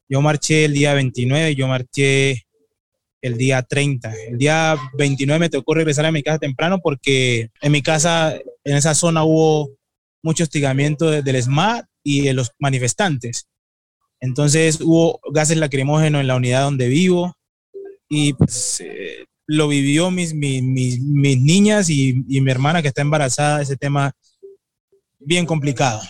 [0.08, 2.46] yo marché el día 29, yo marché
[3.22, 4.14] el día 30.
[4.28, 8.76] El día 29 me tocó regresar a mi casa temprano porque en mi casa, en
[8.76, 9.70] esa zona hubo
[10.22, 13.48] mucho hostigamiento del SMAT y de los manifestantes.
[14.20, 17.36] Entonces hubo gases lacrimógenos en la unidad donde vivo
[18.08, 23.02] y pues eh, lo vivió mis, mis, mis, niñas y, y, mi hermana que está
[23.02, 24.12] embarazada, ese tema
[25.18, 26.00] bien complicado.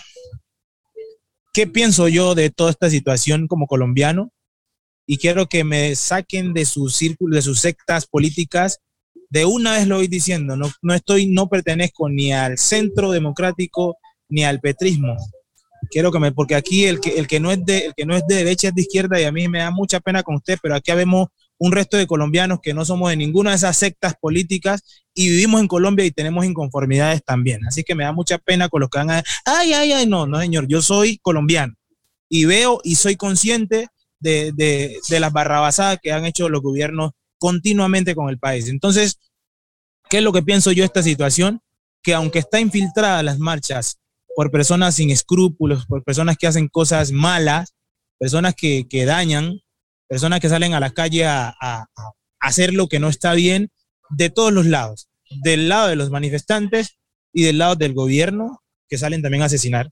[1.53, 4.31] ¿Qué pienso yo de toda esta situación como colombiano?
[5.05, 8.79] Y quiero que me saquen de sus círculos, de sus sectas políticas.
[9.29, 13.97] De una vez lo voy diciendo, no, no estoy, no pertenezco ni al centro democrático
[14.29, 15.15] ni al petrismo
[15.89, 18.15] quiero que me, porque aquí el que, el que no es de, el que no
[18.15, 20.57] es de derecha es de izquierda y a mí me da mucha pena con usted,
[20.61, 21.27] pero aquí vemos
[21.59, 25.61] un resto de colombianos que no somos de ninguna de esas sectas políticas y vivimos
[25.61, 27.65] en Colombia y tenemos inconformidades también.
[27.67, 30.27] Así que me da mucha pena con los que van a, ay, ay, ay, no,
[30.27, 31.73] no, señor, yo soy colombiano
[32.29, 33.87] y veo y soy consciente
[34.19, 38.67] de, de, de las barrabasadas que han hecho los gobiernos continuamente con el país.
[38.67, 39.19] Entonces,
[40.09, 41.61] ¿qué es lo que pienso yo de esta situación?
[42.01, 43.99] Que aunque está infiltrada las marchas
[44.35, 47.73] por personas sin escrúpulos, por personas que hacen cosas malas,
[48.19, 49.61] personas que, dañan,
[50.07, 51.55] personas que salen a la calle a,
[52.39, 53.71] hacer lo que no está bien,
[54.09, 55.09] de todos los lados,
[55.43, 56.97] del lado de los manifestantes
[57.33, 59.89] y del lado del gobierno, que salen también a asesinar.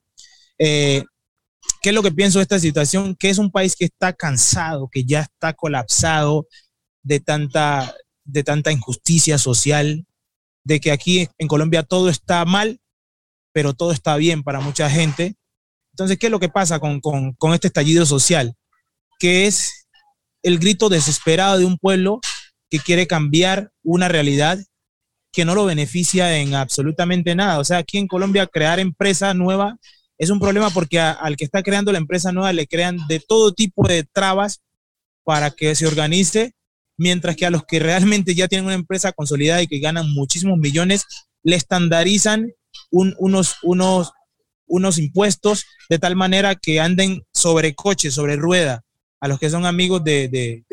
[0.57, 1.03] Eh,
[1.81, 3.15] ¿Qué es lo que pienso de esta situación?
[3.15, 6.47] Que es un país que está cansado, que ya está colapsado
[7.03, 7.93] de tanta,
[8.23, 10.05] de tanta injusticia social,
[10.63, 12.79] de que aquí en Colombia todo está mal,
[13.51, 15.35] pero todo está bien para mucha gente.
[15.93, 18.55] Entonces, ¿qué es lo que pasa con, con este estallido social?
[19.19, 19.84] Que es
[20.45, 22.21] el grito desesperado de un pueblo
[22.69, 24.59] que quiere cambiar una realidad
[25.33, 27.57] que no lo beneficia en absolutamente nada.
[27.57, 29.77] O sea, aquí en Colombia crear empresa nueva
[30.19, 33.53] es un problema porque al que está creando la empresa nueva le crean de todo
[33.53, 34.61] tipo de trabas
[35.23, 36.53] para que se organice,
[36.95, 40.59] mientras que a los que realmente ya tienen una empresa consolidada y que ganan muchísimos
[40.59, 41.05] millones,
[41.41, 42.53] le estandarizan
[42.91, 44.13] unos, unos,
[44.67, 48.84] unos impuestos de tal manera que anden sobre coche, sobre rueda,
[49.19, 50.63] a los que son amigos de, de,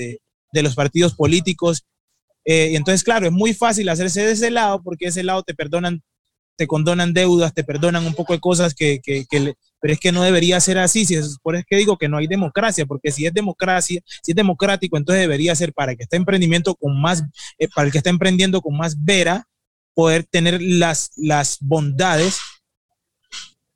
[0.52, 1.84] de, los partidos políticos.
[2.44, 5.54] Eh, y entonces, claro, es muy fácil hacerse de ese lado porque ese lado te
[5.54, 6.02] perdonan
[6.56, 9.26] te condonan deudas, te perdonan un poco de cosas que, que,
[9.80, 12.18] pero es que no debería ser así, si es, por eso que digo que no
[12.18, 16.16] hay democracia, porque si es democracia, si es democrático, entonces debería ser para que está
[16.16, 17.24] emprendimiento con más,
[17.58, 19.48] eh, para el que está emprendiendo con más vera,
[19.94, 22.38] poder tener las, las bondades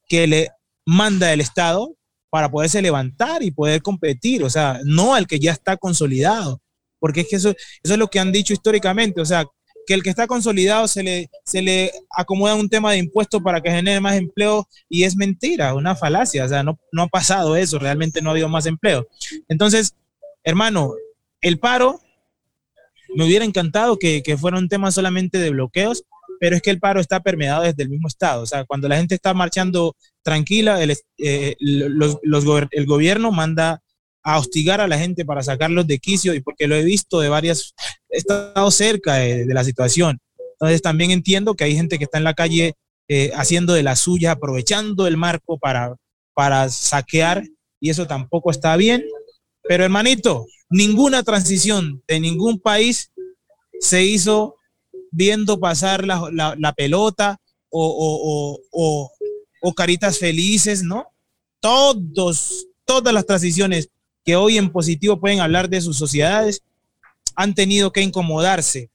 [0.08, 0.50] que le
[0.84, 1.96] manda el Estado
[2.36, 6.60] para poderse levantar y poder competir, o sea, no al que ya está consolidado,
[6.98, 9.46] porque es que eso, es lo que han dicho históricamente, o sea,
[9.86, 13.62] que el que está consolidado se le, se le acomoda un tema de impuestos para
[13.62, 17.56] que genere más empleo y es mentira, una falacia, o sea, no, no ha pasado
[17.56, 19.08] eso, realmente no ha habido más empleo.
[19.48, 19.94] Entonces,
[20.44, 20.92] hermano,
[21.40, 22.02] el paro,
[23.14, 26.04] me hubiera encantado que, que fuera un tema solamente de bloqueos,
[26.40, 28.42] pero es que el paro está permeado desde el mismo Estado.
[28.42, 33.80] O sea, cuando la gente está marchando tranquila, el, eh, los, los, el gobierno manda
[34.26, 37.28] a hostigar a la gente para sacarlos de quicio y porque lo he visto de
[37.28, 37.74] varias,
[38.08, 40.18] he estado cerca de, la situación.
[40.54, 42.74] Entonces también entiendo que hay gente que está en la calle
[43.08, 45.94] eh, haciendo de la suya, aprovechando el marco para,
[46.34, 47.44] para saquear
[47.78, 49.04] y eso tampoco está bien.
[49.62, 53.12] Pero hermanito, ninguna transición de ningún país
[53.78, 54.55] se hizo
[55.16, 57.40] viendo pasar la, la, pelota
[57.70, 59.10] o, o,
[59.62, 61.06] o, caritas felices, ¿no?
[61.58, 63.88] Todos, todas las transiciones
[64.26, 66.62] que hoy en positivo pueden hablar de sus sociedades,
[67.34, 68.90] han tenido que incomodarse,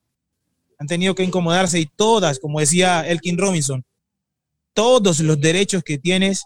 [0.77, 3.83] han tenido que incomodarse y todas, como decía Elkin Robinson,
[4.73, 6.45] todos los derechos que tienes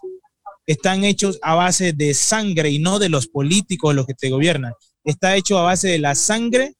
[0.66, 4.72] están hechos a base de sangre y no de los políticos los que te gobiernan.
[5.04, 6.74] Está hecho a base de la sangre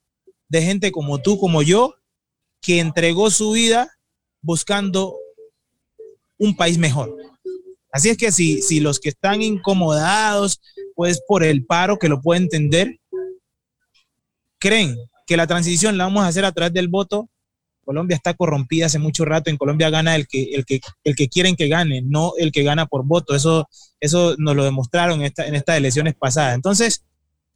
[0.48, 1.94] de gente como tú, como yo,
[2.66, 3.96] que entregó su vida
[4.42, 5.16] buscando
[6.36, 7.16] un país mejor.
[7.92, 10.60] Así es que si, si los que están incomodados,
[10.96, 12.98] pues por el paro, que lo puede entender,
[14.58, 14.96] creen
[15.28, 17.30] que la transición la vamos a hacer a través del voto,
[17.84, 19.48] Colombia está corrompida hace mucho rato.
[19.48, 22.64] En Colombia gana el que, el que, el que quieren que gane, no el que
[22.64, 23.36] gana por voto.
[23.36, 23.68] Eso,
[24.00, 26.56] eso nos lo demostraron en, esta, en estas elecciones pasadas.
[26.56, 27.04] Entonces,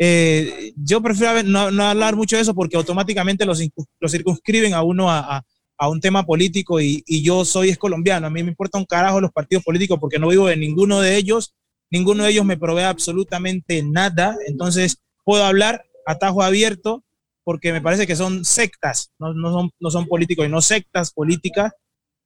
[0.02, 3.60] eh, yo prefiero no, hablar mucho de eso porque automáticamente los,
[4.00, 5.44] los circunscriben a uno a,
[5.88, 8.26] un tema político y, yo soy es colombiano.
[8.26, 11.16] A mí me importa un carajo los partidos políticos porque no vivo en ninguno de
[11.16, 11.54] ellos
[11.90, 17.04] ninguno de ellos me provee absolutamente nada, entonces puedo hablar a tajo abierto
[17.42, 21.72] porque me parece que son sectas, no son políticos, y no sectas políticas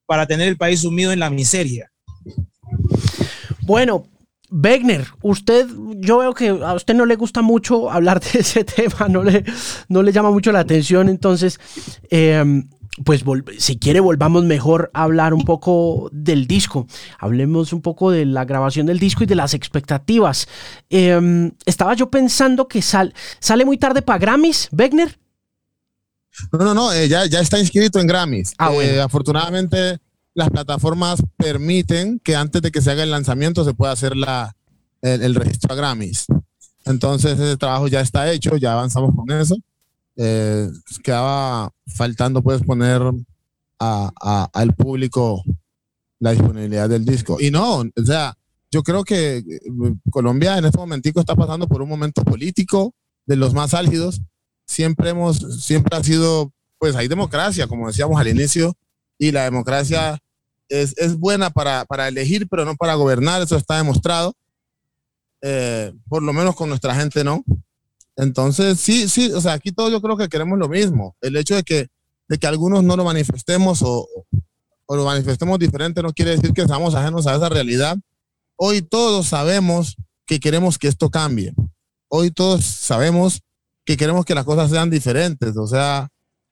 [0.07, 1.91] para tener el país sumido en la miseria.
[3.63, 4.07] Bueno,
[4.57, 9.09] Wegner, usted, yo veo que a usted no le gusta mucho hablar de ese tema,
[9.09, 9.45] no le,
[9.89, 11.59] no le llama mucho la atención, entonces,
[12.09, 12.63] eh,
[13.05, 13.25] pues
[13.59, 16.87] si quiere volvamos mejor a hablar un poco del disco.
[17.19, 20.47] Hablemos un poco de la grabación del disco y de las expectativas.
[20.89, 25.19] Em, estaba yo pensando que sale muy tarde para Grammys, Wegner.
[26.53, 28.55] No, no, no, eh, ya, ya está inscrito en Grammys.
[28.59, 29.99] Ah, eh, afortunadamente
[30.35, 34.57] las plataformas permiten que antes de que se haga el lanzamiento se pueda hacer la,
[35.01, 36.27] el registro a Grammys.
[36.85, 39.57] Entonces ese trabajo ya está hecho, ya avanzamos con eso
[40.17, 40.69] eh,
[41.03, 43.03] quedaba faltando pues poner
[43.81, 45.43] a, al público
[46.21, 47.39] la disponibilidad del disco.
[47.41, 48.35] Y no, o sea,
[48.71, 49.45] yo creo que eh,
[50.11, 52.95] Colombia en este momentico está pasando por un momento político
[53.27, 54.23] de los más álgidos.
[54.67, 58.75] Siempre hemos, siempre ha sido, pues hay democracia, como decíamos al inicio,
[59.19, 60.19] y la democracia
[60.69, 64.35] es, es buena para, para, elegir, pero no para gobernar, eso está demostrado.
[65.43, 67.45] Eh, por lo menos con nuestra gente no.
[68.17, 71.17] Entonces, sí, sí, o sea, aquí todos yo creo que queremos lo mismo.
[71.21, 71.89] El hecho de que,
[72.29, 74.09] de que algunos no lo manifestemos o,
[74.87, 77.97] o lo manifestemos diferente no quiere decir que estamos ajenos a esa realidad.
[78.57, 79.97] Hoy todos sabemos
[80.27, 81.55] que queremos que esto cambie.
[82.09, 83.41] Hoy todos sabemos
[83.85, 85.57] que queremos que las cosas sean diferentes.
[85.57, 86.09] O sea,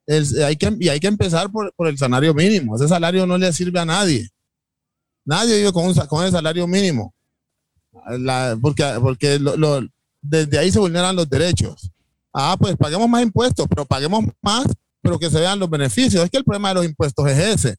[0.07, 2.77] hay que, y hay que empezar por, por, el salario mínimo.
[2.77, 4.29] Ese salario no le sirve a nadie.
[5.25, 7.15] Nadie vive con, un, con el salario mínimo.
[8.61, 9.41] Porque porque
[10.21, 11.91] desde ahí se vulneran los derechos.
[12.33, 14.67] Ah, pues paguemos más impuestos, pero paguemos más
[15.03, 16.25] pero que se vean los beneficios.
[16.25, 17.77] Es que el problema de los impuestos es ese,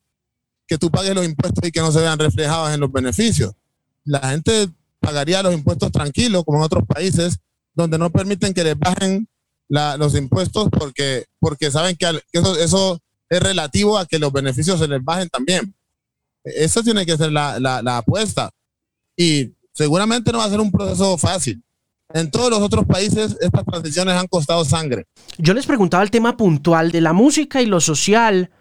[0.67, 3.53] que tú pagues los impuestos y que no se vean reflejados en los beneficios.
[4.03, 4.69] La gente
[4.99, 7.38] pagaría los impuestos tranquilos, como en otros países,
[7.74, 9.28] donde no permiten que les bajen
[9.70, 12.99] los impuestos porque, porque saben que, eso,
[13.30, 15.74] es relativo a que los beneficios se les bajen también.
[16.43, 18.51] Esa tiene que ser la, la apuesta.
[19.16, 21.64] Y seguramente no va a ser un proceso fácil.
[22.14, 25.05] En todos los otros países estas transiciones han costado sangre.
[25.38, 28.51] Yo les preguntaba el tema puntual de la música y lo social.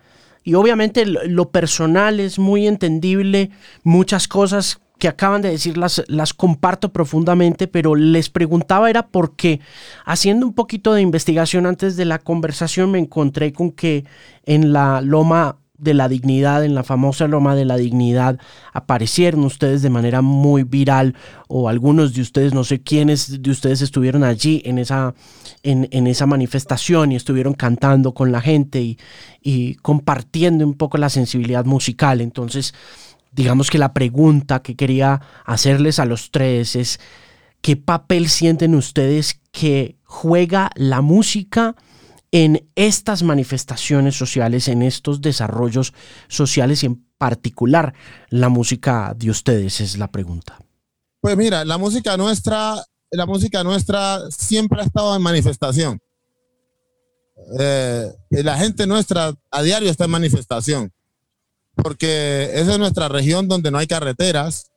[0.42, 3.50] Y obviamente lo personal es muy entendible.
[3.82, 9.58] Muchas cosas que acaban de decir las, las comparto profundamente, pero les preguntaba era porque
[10.04, 14.04] haciendo un poquito de investigación antes de la conversación me encontré con que
[14.44, 18.38] en la Loma de la Dignidad, en la famosa Loma de la Dignidad,
[18.72, 21.16] aparecieron ustedes de manera muy viral
[21.48, 25.16] o algunos de ustedes, no sé quiénes de ustedes estuvieron allí en esa,
[25.64, 28.98] en, esa manifestación y estuvieron cantando con la gente y,
[29.42, 32.20] y compartiendo un poco la sensibilidad musical.
[32.20, 32.72] Entonces,
[33.32, 37.00] digamos que la pregunta que quería hacerles a los tres es,
[37.60, 41.74] ¿qué papel sienten ustedes que juega la música?
[42.34, 45.92] en estas manifestaciones sociales, en estos desarrollos
[46.28, 47.94] sociales y en particular
[48.30, 49.80] la música de ustedes?
[49.80, 50.58] Es la pregunta.
[51.20, 56.00] Pues mira, la música nuestra, la música nuestra siempre ha estado en manifestación.
[57.60, 60.92] Eh, la gente nuestra a diario está en manifestación,
[61.82, 64.70] porque esa es nuestra región donde no hay carreteras,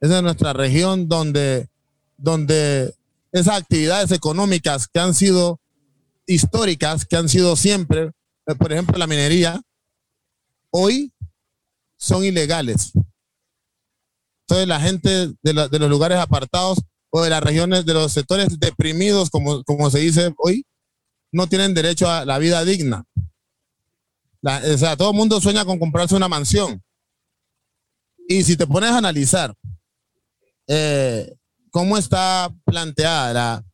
[0.00, 1.68] esa es nuestra región donde,
[2.16, 2.94] donde
[3.32, 5.60] esas actividades económicas que han sido
[6.28, 8.12] históricas que han sido siempre,
[8.46, 9.60] eh, por ejemplo, la minería,
[10.70, 11.12] hoy
[11.96, 12.92] son ilegales.
[14.42, 16.78] Entonces la gente de, los lugares apartados
[17.10, 20.64] o de las regiones, de los sectores deprimidos, como, como se dice hoy,
[21.32, 23.04] no tienen derecho a la vida digna.
[24.42, 26.82] O sea, todo el mundo sueña con comprarse una mansión.
[28.28, 29.54] Y si te pones a analizar
[30.66, 31.34] eh,
[31.70, 33.64] cómo está planteada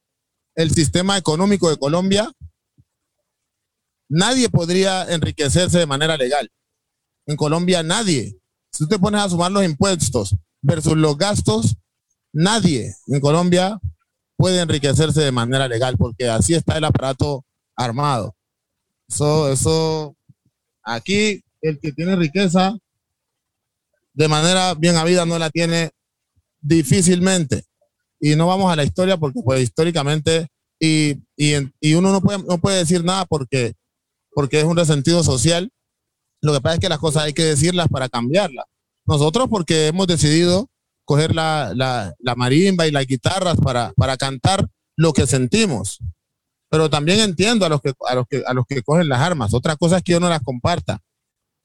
[0.55, 2.31] el sistema económico de Colombia,
[4.09, 6.51] nadie podría enriquecerse de manera legal.
[7.27, 8.39] En Colombia nadie.
[8.71, 11.77] Si tú te pones a sumar los impuestos versus los gastos,
[12.33, 13.81] nadie en Colombia
[14.37, 17.45] puede enriquecerse de manera legal porque así está el aparato
[17.77, 18.35] armado.
[19.09, 20.17] Eso, eso,
[20.85, 22.77] aquí el que tiene riqueza
[24.13, 25.91] de manera bien habida no la tiene
[26.61, 27.65] difícilmente.
[28.21, 32.59] Y no vamos a la historia porque pues históricamente y, y uno no puede, no
[32.59, 33.75] puede decir nada porque
[34.35, 35.71] porque es un resentido social.
[36.43, 38.67] Lo que pasa es que las cosas hay que decirlas para cambiarlas.
[39.07, 40.69] Nosotros porque hemos decidido
[41.05, 44.67] coger la, la, marimba y las guitarras para, para cantar
[44.97, 46.01] lo que sentimos.
[46.75, 49.55] Pero también entiendo a los, que, a, los que, a los que cogen las armas.
[49.55, 51.01] Otra cosa es que yo no las comparta.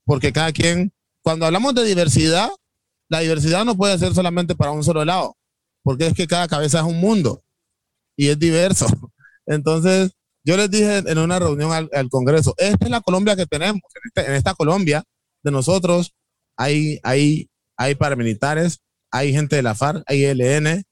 [0.06, 0.94] Porque cada quien,
[1.24, 2.48] cuando hablamos de diversidad,
[3.10, 5.36] la diversidad no puede ser solamente para un solo lado.
[5.82, 7.42] Porque es que cada cabeza es un mundo
[8.16, 8.86] y es diverso.
[9.48, 10.12] Entonces,
[10.44, 13.82] yo les dije en una reunión al, Congreso, esta es la Colombia que tenemos.
[14.06, 15.04] Este, en, esta Colombia
[15.42, 16.14] de nosotros
[16.56, 18.78] hay, hay, hay paramilitares,
[19.10, 20.84] hay gente de la FARC, hay ELN,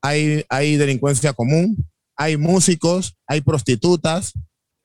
[0.00, 1.88] hay, hay delincuencia común,
[2.18, 4.34] hay músicos, hay prostitutas,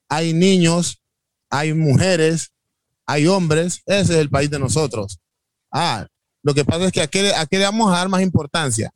[0.07, 0.99] hay niños,
[1.49, 2.51] hay mujeres,
[3.05, 3.81] hay hombres.
[3.85, 5.19] Ese es el país de nosotros.
[5.71, 6.07] Ah,
[6.43, 8.91] lo que pasa es que a qué, a qué le vamos a dar más importancia.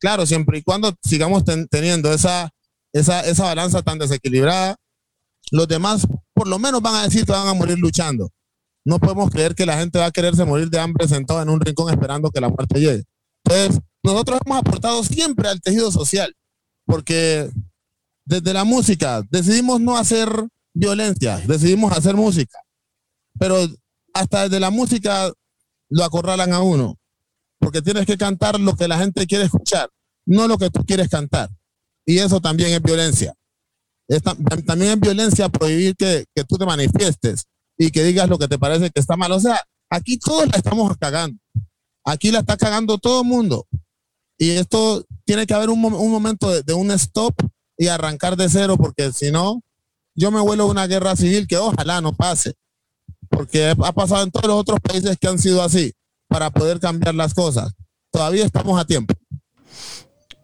[0.00, 2.50] Claro, siempre y cuando sigamos teniendo esa
[2.92, 4.76] esa, esa balanza tan desequilibrada,
[5.50, 8.30] los demás por lo menos van a decir que van a morir luchando.
[8.84, 11.60] No podemos creer que la gente va a quererse morir de hambre sentado en un
[11.60, 13.04] rincón esperando que la muerte llegue.
[13.44, 16.34] Entonces, nosotros hemos aportado siempre al tejido social,
[16.84, 17.48] porque
[18.32, 20.28] desde la música decidimos no hacer
[20.72, 22.58] violencia, decidimos hacer música,
[23.38, 23.58] pero
[24.14, 25.30] hasta desde la música
[25.90, 26.98] lo acorralan a uno,
[27.58, 29.90] porque tienes que cantar lo que la gente quiere escuchar,
[30.24, 31.50] no lo que tú quieres cantar.
[32.06, 33.34] Y eso también es violencia.
[34.66, 37.44] también es violencia prohibir que, tú te manifiestes
[37.76, 39.30] y que digas lo que te parece que está mal.
[39.32, 39.60] O sea,
[39.90, 41.38] aquí todos la estamos cagando.
[42.04, 43.66] Aquí la está cagando todo el mundo.
[44.38, 47.34] Y esto tiene que haber un, momento de, un stop
[47.82, 49.60] y arrancar de cero, porque si no,
[50.14, 52.54] yo me vuelo a una guerra civil que ojalá no pase.
[53.28, 55.92] Porque ha pasado en todos los otros países que han sido así,
[56.28, 57.72] para poder cambiar las cosas.
[58.10, 59.14] Todavía estamos a tiempo.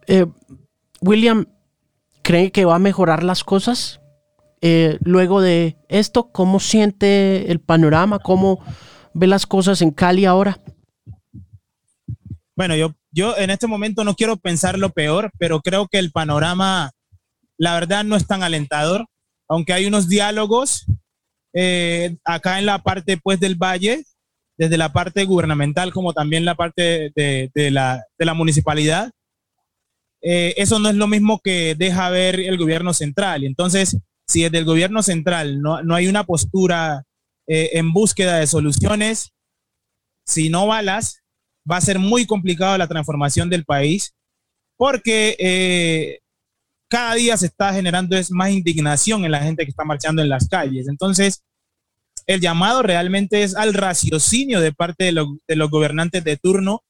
[0.07, 0.27] Eh,
[1.01, 1.47] William,
[2.23, 4.01] ¿cree que va a mejorar las cosas
[4.61, 6.33] eh, luego de esto?
[6.33, 8.19] ¿Cómo siente el panorama?
[8.19, 8.65] ¿Cómo
[9.15, 10.61] ve las cosas en Cali ahora?
[12.57, 16.11] Bueno, yo, yo en este momento no quiero pensar lo peor, pero creo que el
[16.11, 16.91] panorama,
[17.59, 19.07] la verdad, no es tan alentador,
[19.49, 20.87] aunque hay unos diálogos
[21.55, 24.05] eh, acá en la parte pues del valle,
[24.57, 29.11] desde la parte gubernamental como también la parte de, la, municipalidad,
[30.23, 33.45] eh, eso no es lo mismo que deja ver el gobierno central.
[33.45, 37.05] Entonces, si desde el gobierno central no, no hay una postura
[37.47, 39.33] eh, en búsqueda de soluciones,
[40.27, 41.23] si no balas,
[41.71, 44.15] va a ser muy complicado la transformación del país
[44.77, 46.21] porque eh,
[46.89, 50.29] cada día se está generando es más indignación en la gente que está marchando en
[50.29, 50.89] las calles.
[50.89, 51.45] Entonces,
[52.27, 56.83] el llamado realmente es al raciocinio de parte de, de los gobernantes de turno,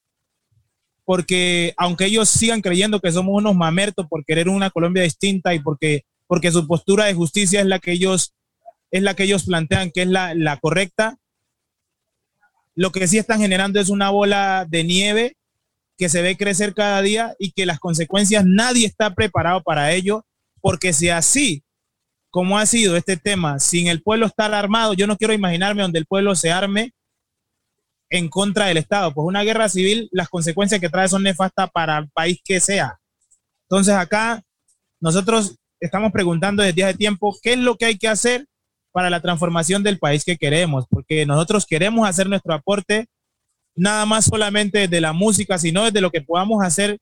[1.05, 5.59] porque aunque ellos sigan creyendo que somos unos mamertos por querer una Colombia distinta y
[5.59, 8.33] porque, porque su postura de justicia es la que ellos,
[8.91, 11.17] es la que ellos plantean que es la, la correcta,
[12.75, 15.35] lo que sí están generando es una bola de nieve
[15.99, 20.25] que se ve crecer cada día y que las consecuencias nadie está preparado para ello,
[20.61, 21.61] porque si así
[22.29, 25.99] como ha sido este tema, sin el pueblo estar armado, yo no quiero imaginarme donde
[25.99, 26.93] el pueblo se arme
[28.09, 31.97] en contra del Estado, pues una guerra civil, las consecuencias que trae son nefastas para
[31.97, 32.97] el país que sea.
[33.63, 34.41] Entonces acá
[35.01, 38.45] nosotros estamos preguntando desde hace tiempo qué es lo que hay que hacer
[38.93, 43.07] para la transformación del país que queremos, porque nosotros queremos hacer nuestro aporte
[43.79, 46.99] nada más solamente de la música, sino desde lo que podamos hacer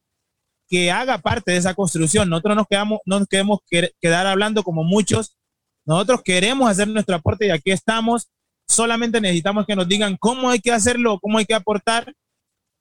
[0.69, 2.30] que haga parte de esa construcción.
[2.30, 3.59] Nosotros nos quedamos, no nos queremos
[3.99, 5.36] quedar hablando como muchos.
[5.86, 8.28] Nosotros queremos hacer nuestro aporte y aquí estamos.
[8.67, 12.13] Solamente necesitamos que nos digan cómo hay que hacerlo, cómo hay que aportar,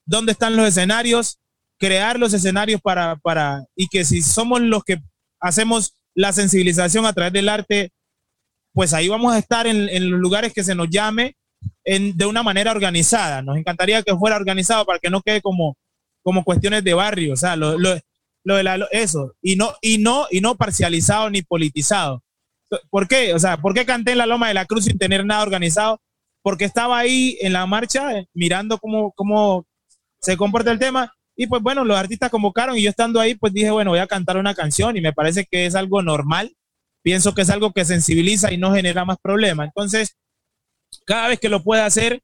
[0.04, 1.38] dónde están los escenarios,
[1.78, 4.98] crear los escenarios para, para, y que si somos los que
[5.40, 7.92] hacemos la sensibilización a través del arte,
[8.74, 11.36] pues ahí vamos a estar en, en los lugares que se nos llame
[11.84, 13.42] de una manera organizada.
[13.42, 15.76] Nos encantaría que fuera organizado para que no quede como,
[16.22, 18.02] como cuestiones de barrio, o sea, lo, de
[18.92, 22.22] eso, y no, y, no, y no parcializado ni politizado.
[22.90, 23.32] ¿Por qué?
[23.34, 26.00] O sea, ¿por qué canté en la Loma de la Cruz sin tener nada organizado?
[26.42, 29.66] Porque estaba ahí en la marcha eh, mirando cómo, cómo
[30.20, 33.52] se comporta el tema y pues bueno, los artistas convocaron y yo estando ahí pues
[33.52, 36.56] dije, bueno, voy a cantar una canción y me parece que es algo normal.
[37.02, 39.68] Pienso que es algo que sensibiliza y no genera más problemas.
[39.68, 40.16] Entonces,
[41.06, 42.22] cada vez que lo pueda hacer,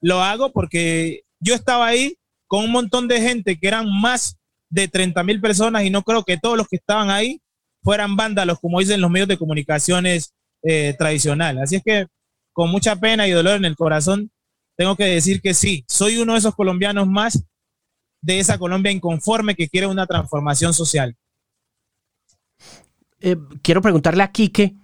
[0.00, 4.36] lo hago porque yo estaba ahí con un montón de gente que eran más
[4.68, 7.40] de 30 mil personas y no creo que todos los que estaban ahí
[7.82, 11.62] fueran vándalos, como dicen los medios de comunicaciones eh, tradicionales.
[11.62, 12.06] Así es que
[12.52, 14.30] con mucha pena y dolor en el corazón,
[14.76, 17.44] tengo que decir que sí, soy uno de esos colombianos más
[18.20, 21.16] de esa Colombia inconforme que quiere una transformación social.
[23.20, 24.74] Eh, quiero preguntarle a Quique,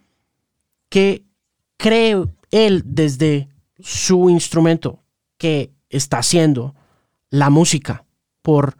[0.88, 1.24] ¿qué
[1.76, 3.48] cree él desde
[3.78, 5.02] su instrumento
[5.38, 6.74] que está haciendo
[7.30, 8.04] la música
[8.42, 8.76] por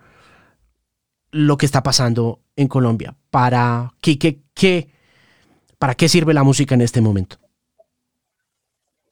[1.31, 3.17] lo que está pasando en Colombia.
[3.31, 4.91] ¿Para qué,
[5.79, 7.37] para qué sirve la música en este momento?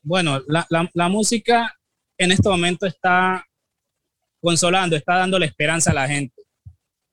[0.03, 1.75] Bueno, la, música
[2.17, 3.45] en este momento está
[4.41, 6.43] consolando, está dando la esperanza a la gente.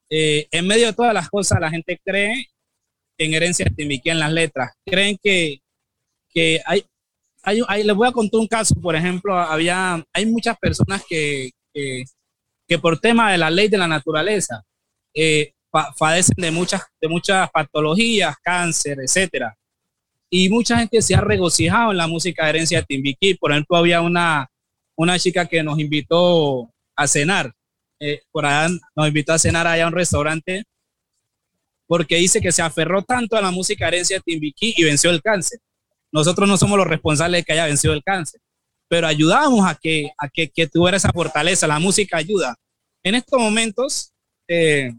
[0.10, 2.48] Eh, en medio de todas las cosas, la gente cree
[3.18, 4.74] en herencia de en las letras.
[4.86, 5.62] Creen que,
[6.30, 6.86] que hay,
[7.54, 13.00] les voy a contar un caso, por ejemplo, había, hay muchas personas que, que, por
[13.00, 14.64] tema de la ley de la naturaleza
[15.14, 15.54] eh,
[15.98, 19.56] padecen de muchas, de muchas patologías, cáncer, etcétera.
[20.30, 23.36] Y mucha gente se ha regocijado en la música de herencia de Timbiquí.
[23.36, 24.50] Por ejemplo, había una,
[24.96, 27.54] una chica que nos invitó a cenar.
[28.00, 30.66] Eh, por allá nos invitó a cenar allá a un restaurante
[31.88, 35.12] porque dice que se aferró tanto a la música de herencia de Timbiquí y venció
[35.12, 35.60] el cáncer.
[36.16, 38.40] Nosotros no somos los responsables de que haya vencido el cáncer,
[38.88, 41.68] pero ayudamos a que, a que, tuviera esa fortaleza.
[41.68, 42.56] La música ayuda.
[43.04, 44.14] En estos momentos,
[44.48, 44.94] eh,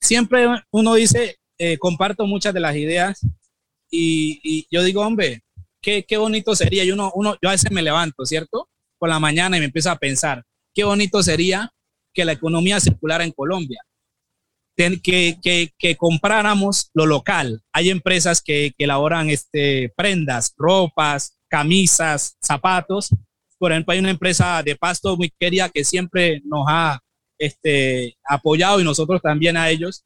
[0.00, 3.24] siempre uno dice, eh, comparto muchas de las ideas
[3.88, 5.44] y, yo digo, hombre,
[5.80, 6.82] qué, qué bonito sería.
[6.82, 8.68] Y uno, uno, yo a veces me levanto, ¿cierto?
[8.98, 10.42] Por la mañana y me empiezo a pensar,
[10.74, 11.72] qué bonito sería
[12.12, 13.84] que la economía circulara en Colombia
[14.76, 17.62] que, que, compráramos lo local.
[17.72, 23.10] Hay empresas que, que elaboran este, prendas, ropas, camisas, zapatos.
[23.58, 27.00] Por ejemplo, hay una empresa de pasto muy querida que siempre nos ha
[27.38, 30.04] este, apoyado y nosotros también a ellos,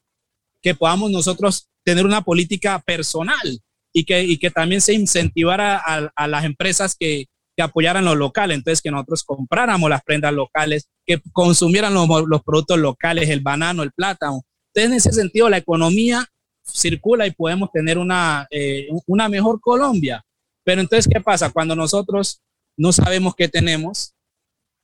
[0.62, 3.60] que podamos nosotros tener una política personal
[3.92, 8.14] y que, y que también se incentivara a, a las empresas que, que apoyaran lo
[8.14, 13.40] local, entonces que nosotros compráramos las prendas locales, que consumieran los, los, productos locales, el
[13.40, 14.42] banano, el plátano,
[14.76, 16.26] entonces, en ese sentido, la economía
[16.62, 20.22] circula y podemos tener una, eh, una mejor Colombia.
[20.64, 21.50] Pero entonces, ¿qué pasa?
[21.50, 22.42] Cuando nosotros
[22.76, 24.14] no sabemos qué tenemos,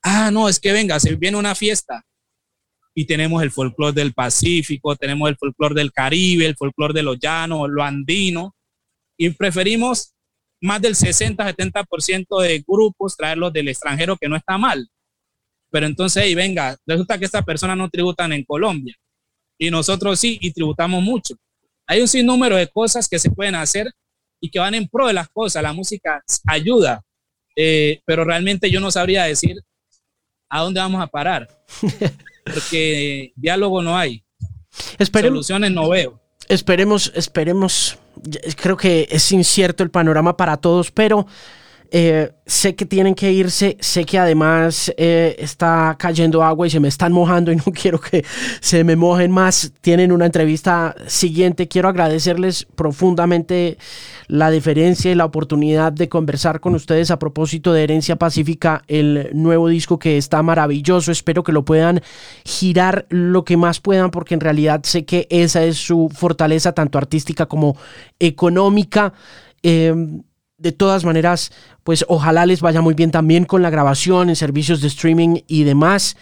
[0.02, 2.06] ah, no, es que venga, se viene una fiesta
[2.94, 7.18] y tenemos el folclore del Pacífico, tenemos el folclore del Caribe, el folclore de los
[7.18, 8.54] llanos, lo andino,
[9.18, 10.14] y preferimos
[10.62, 14.88] más del 60-70% de grupos, traerlos del extranjero, que no está mal.
[15.70, 18.96] Pero entonces, y venga, resulta que estas personas no tributan en Colombia
[19.62, 21.36] y nosotros sí, y tributamos mucho.
[21.86, 23.92] Hay un sinnúmero de cosas que se pueden hacer
[24.40, 25.62] y que van en pro de las cosas.
[25.62, 27.00] La música ayuda,
[27.54, 29.56] eh, pero realmente yo no sabría decir
[30.50, 31.48] a dónde vamos a parar,
[32.44, 34.24] porque diálogo no hay.
[34.98, 36.20] Soluciones no veo.
[36.48, 37.98] Esperemos, esperemos.
[38.56, 41.26] Creo que es incierto el panorama para todos, pero
[41.94, 46.80] eh, sé que tienen que irse, sé que además eh, está cayendo agua y se
[46.80, 48.24] me están mojando y no quiero que
[48.60, 49.74] se me mojen más.
[49.82, 51.68] Tienen una entrevista siguiente.
[51.68, 53.76] Quiero agradecerles profundamente
[54.26, 59.28] la diferencia y la oportunidad de conversar con ustedes a propósito de Herencia Pacífica, el
[59.34, 61.12] nuevo disco que está maravilloso.
[61.12, 62.00] Espero que lo puedan
[62.42, 66.96] girar lo que más puedan porque en realidad sé que esa es su fortaleza tanto
[66.96, 67.76] artística como
[68.18, 69.12] económica.
[69.62, 69.94] Eh,
[70.62, 71.50] de todas maneras,
[71.82, 75.64] pues ojalá les vaya muy bien también con la grabación en servicios de streaming y
[75.64, 76.16] demás.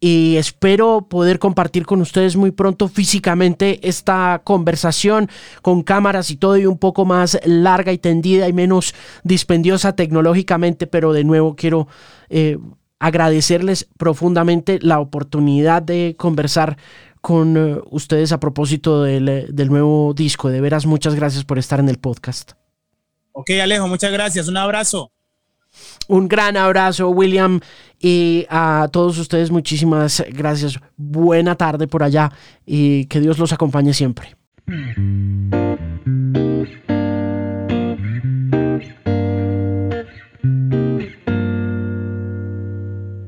[0.00, 5.28] Y espero poder compartir con ustedes muy pronto físicamente esta conversación
[5.60, 10.86] con cámaras y todo y un poco más larga y tendida y menos dispendiosa tecnológicamente,
[10.86, 11.88] pero de nuevo quiero
[12.28, 12.58] eh,
[13.00, 16.76] agradecerles profundamente la oportunidad de conversar
[17.20, 20.48] con eh, ustedes a propósito del, del nuevo disco.
[20.48, 22.57] De veras, muchas gracias por estar en el podcast.
[23.38, 24.48] Ok, Alejo, muchas gracias.
[24.48, 25.12] Un abrazo.
[26.08, 27.60] Un gran abrazo, William,
[28.00, 30.80] y a todos ustedes muchísimas gracias.
[30.96, 32.32] Buena tarde por allá
[32.66, 34.34] y que Dios los acompañe siempre.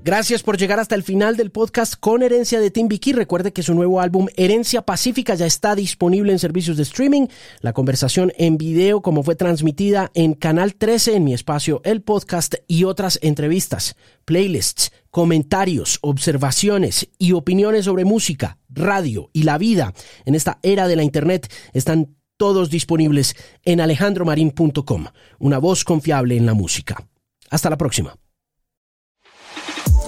[0.03, 3.13] Gracias por llegar hasta el final del podcast con Herencia de Vicky.
[3.13, 7.27] Recuerde que su nuevo álbum Herencia Pacífica ya está disponible en servicios de streaming.
[7.61, 12.55] La conversación en video como fue transmitida en Canal 13 en mi espacio El Podcast
[12.67, 13.95] y otras entrevistas,
[14.25, 19.93] playlists, comentarios, observaciones y opiniones sobre música, radio y la vida
[20.25, 23.37] en esta era de la Internet están todos disponibles
[23.67, 27.07] en alejandromarin.com, una voz confiable en la música.
[27.51, 28.17] Hasta la próxima.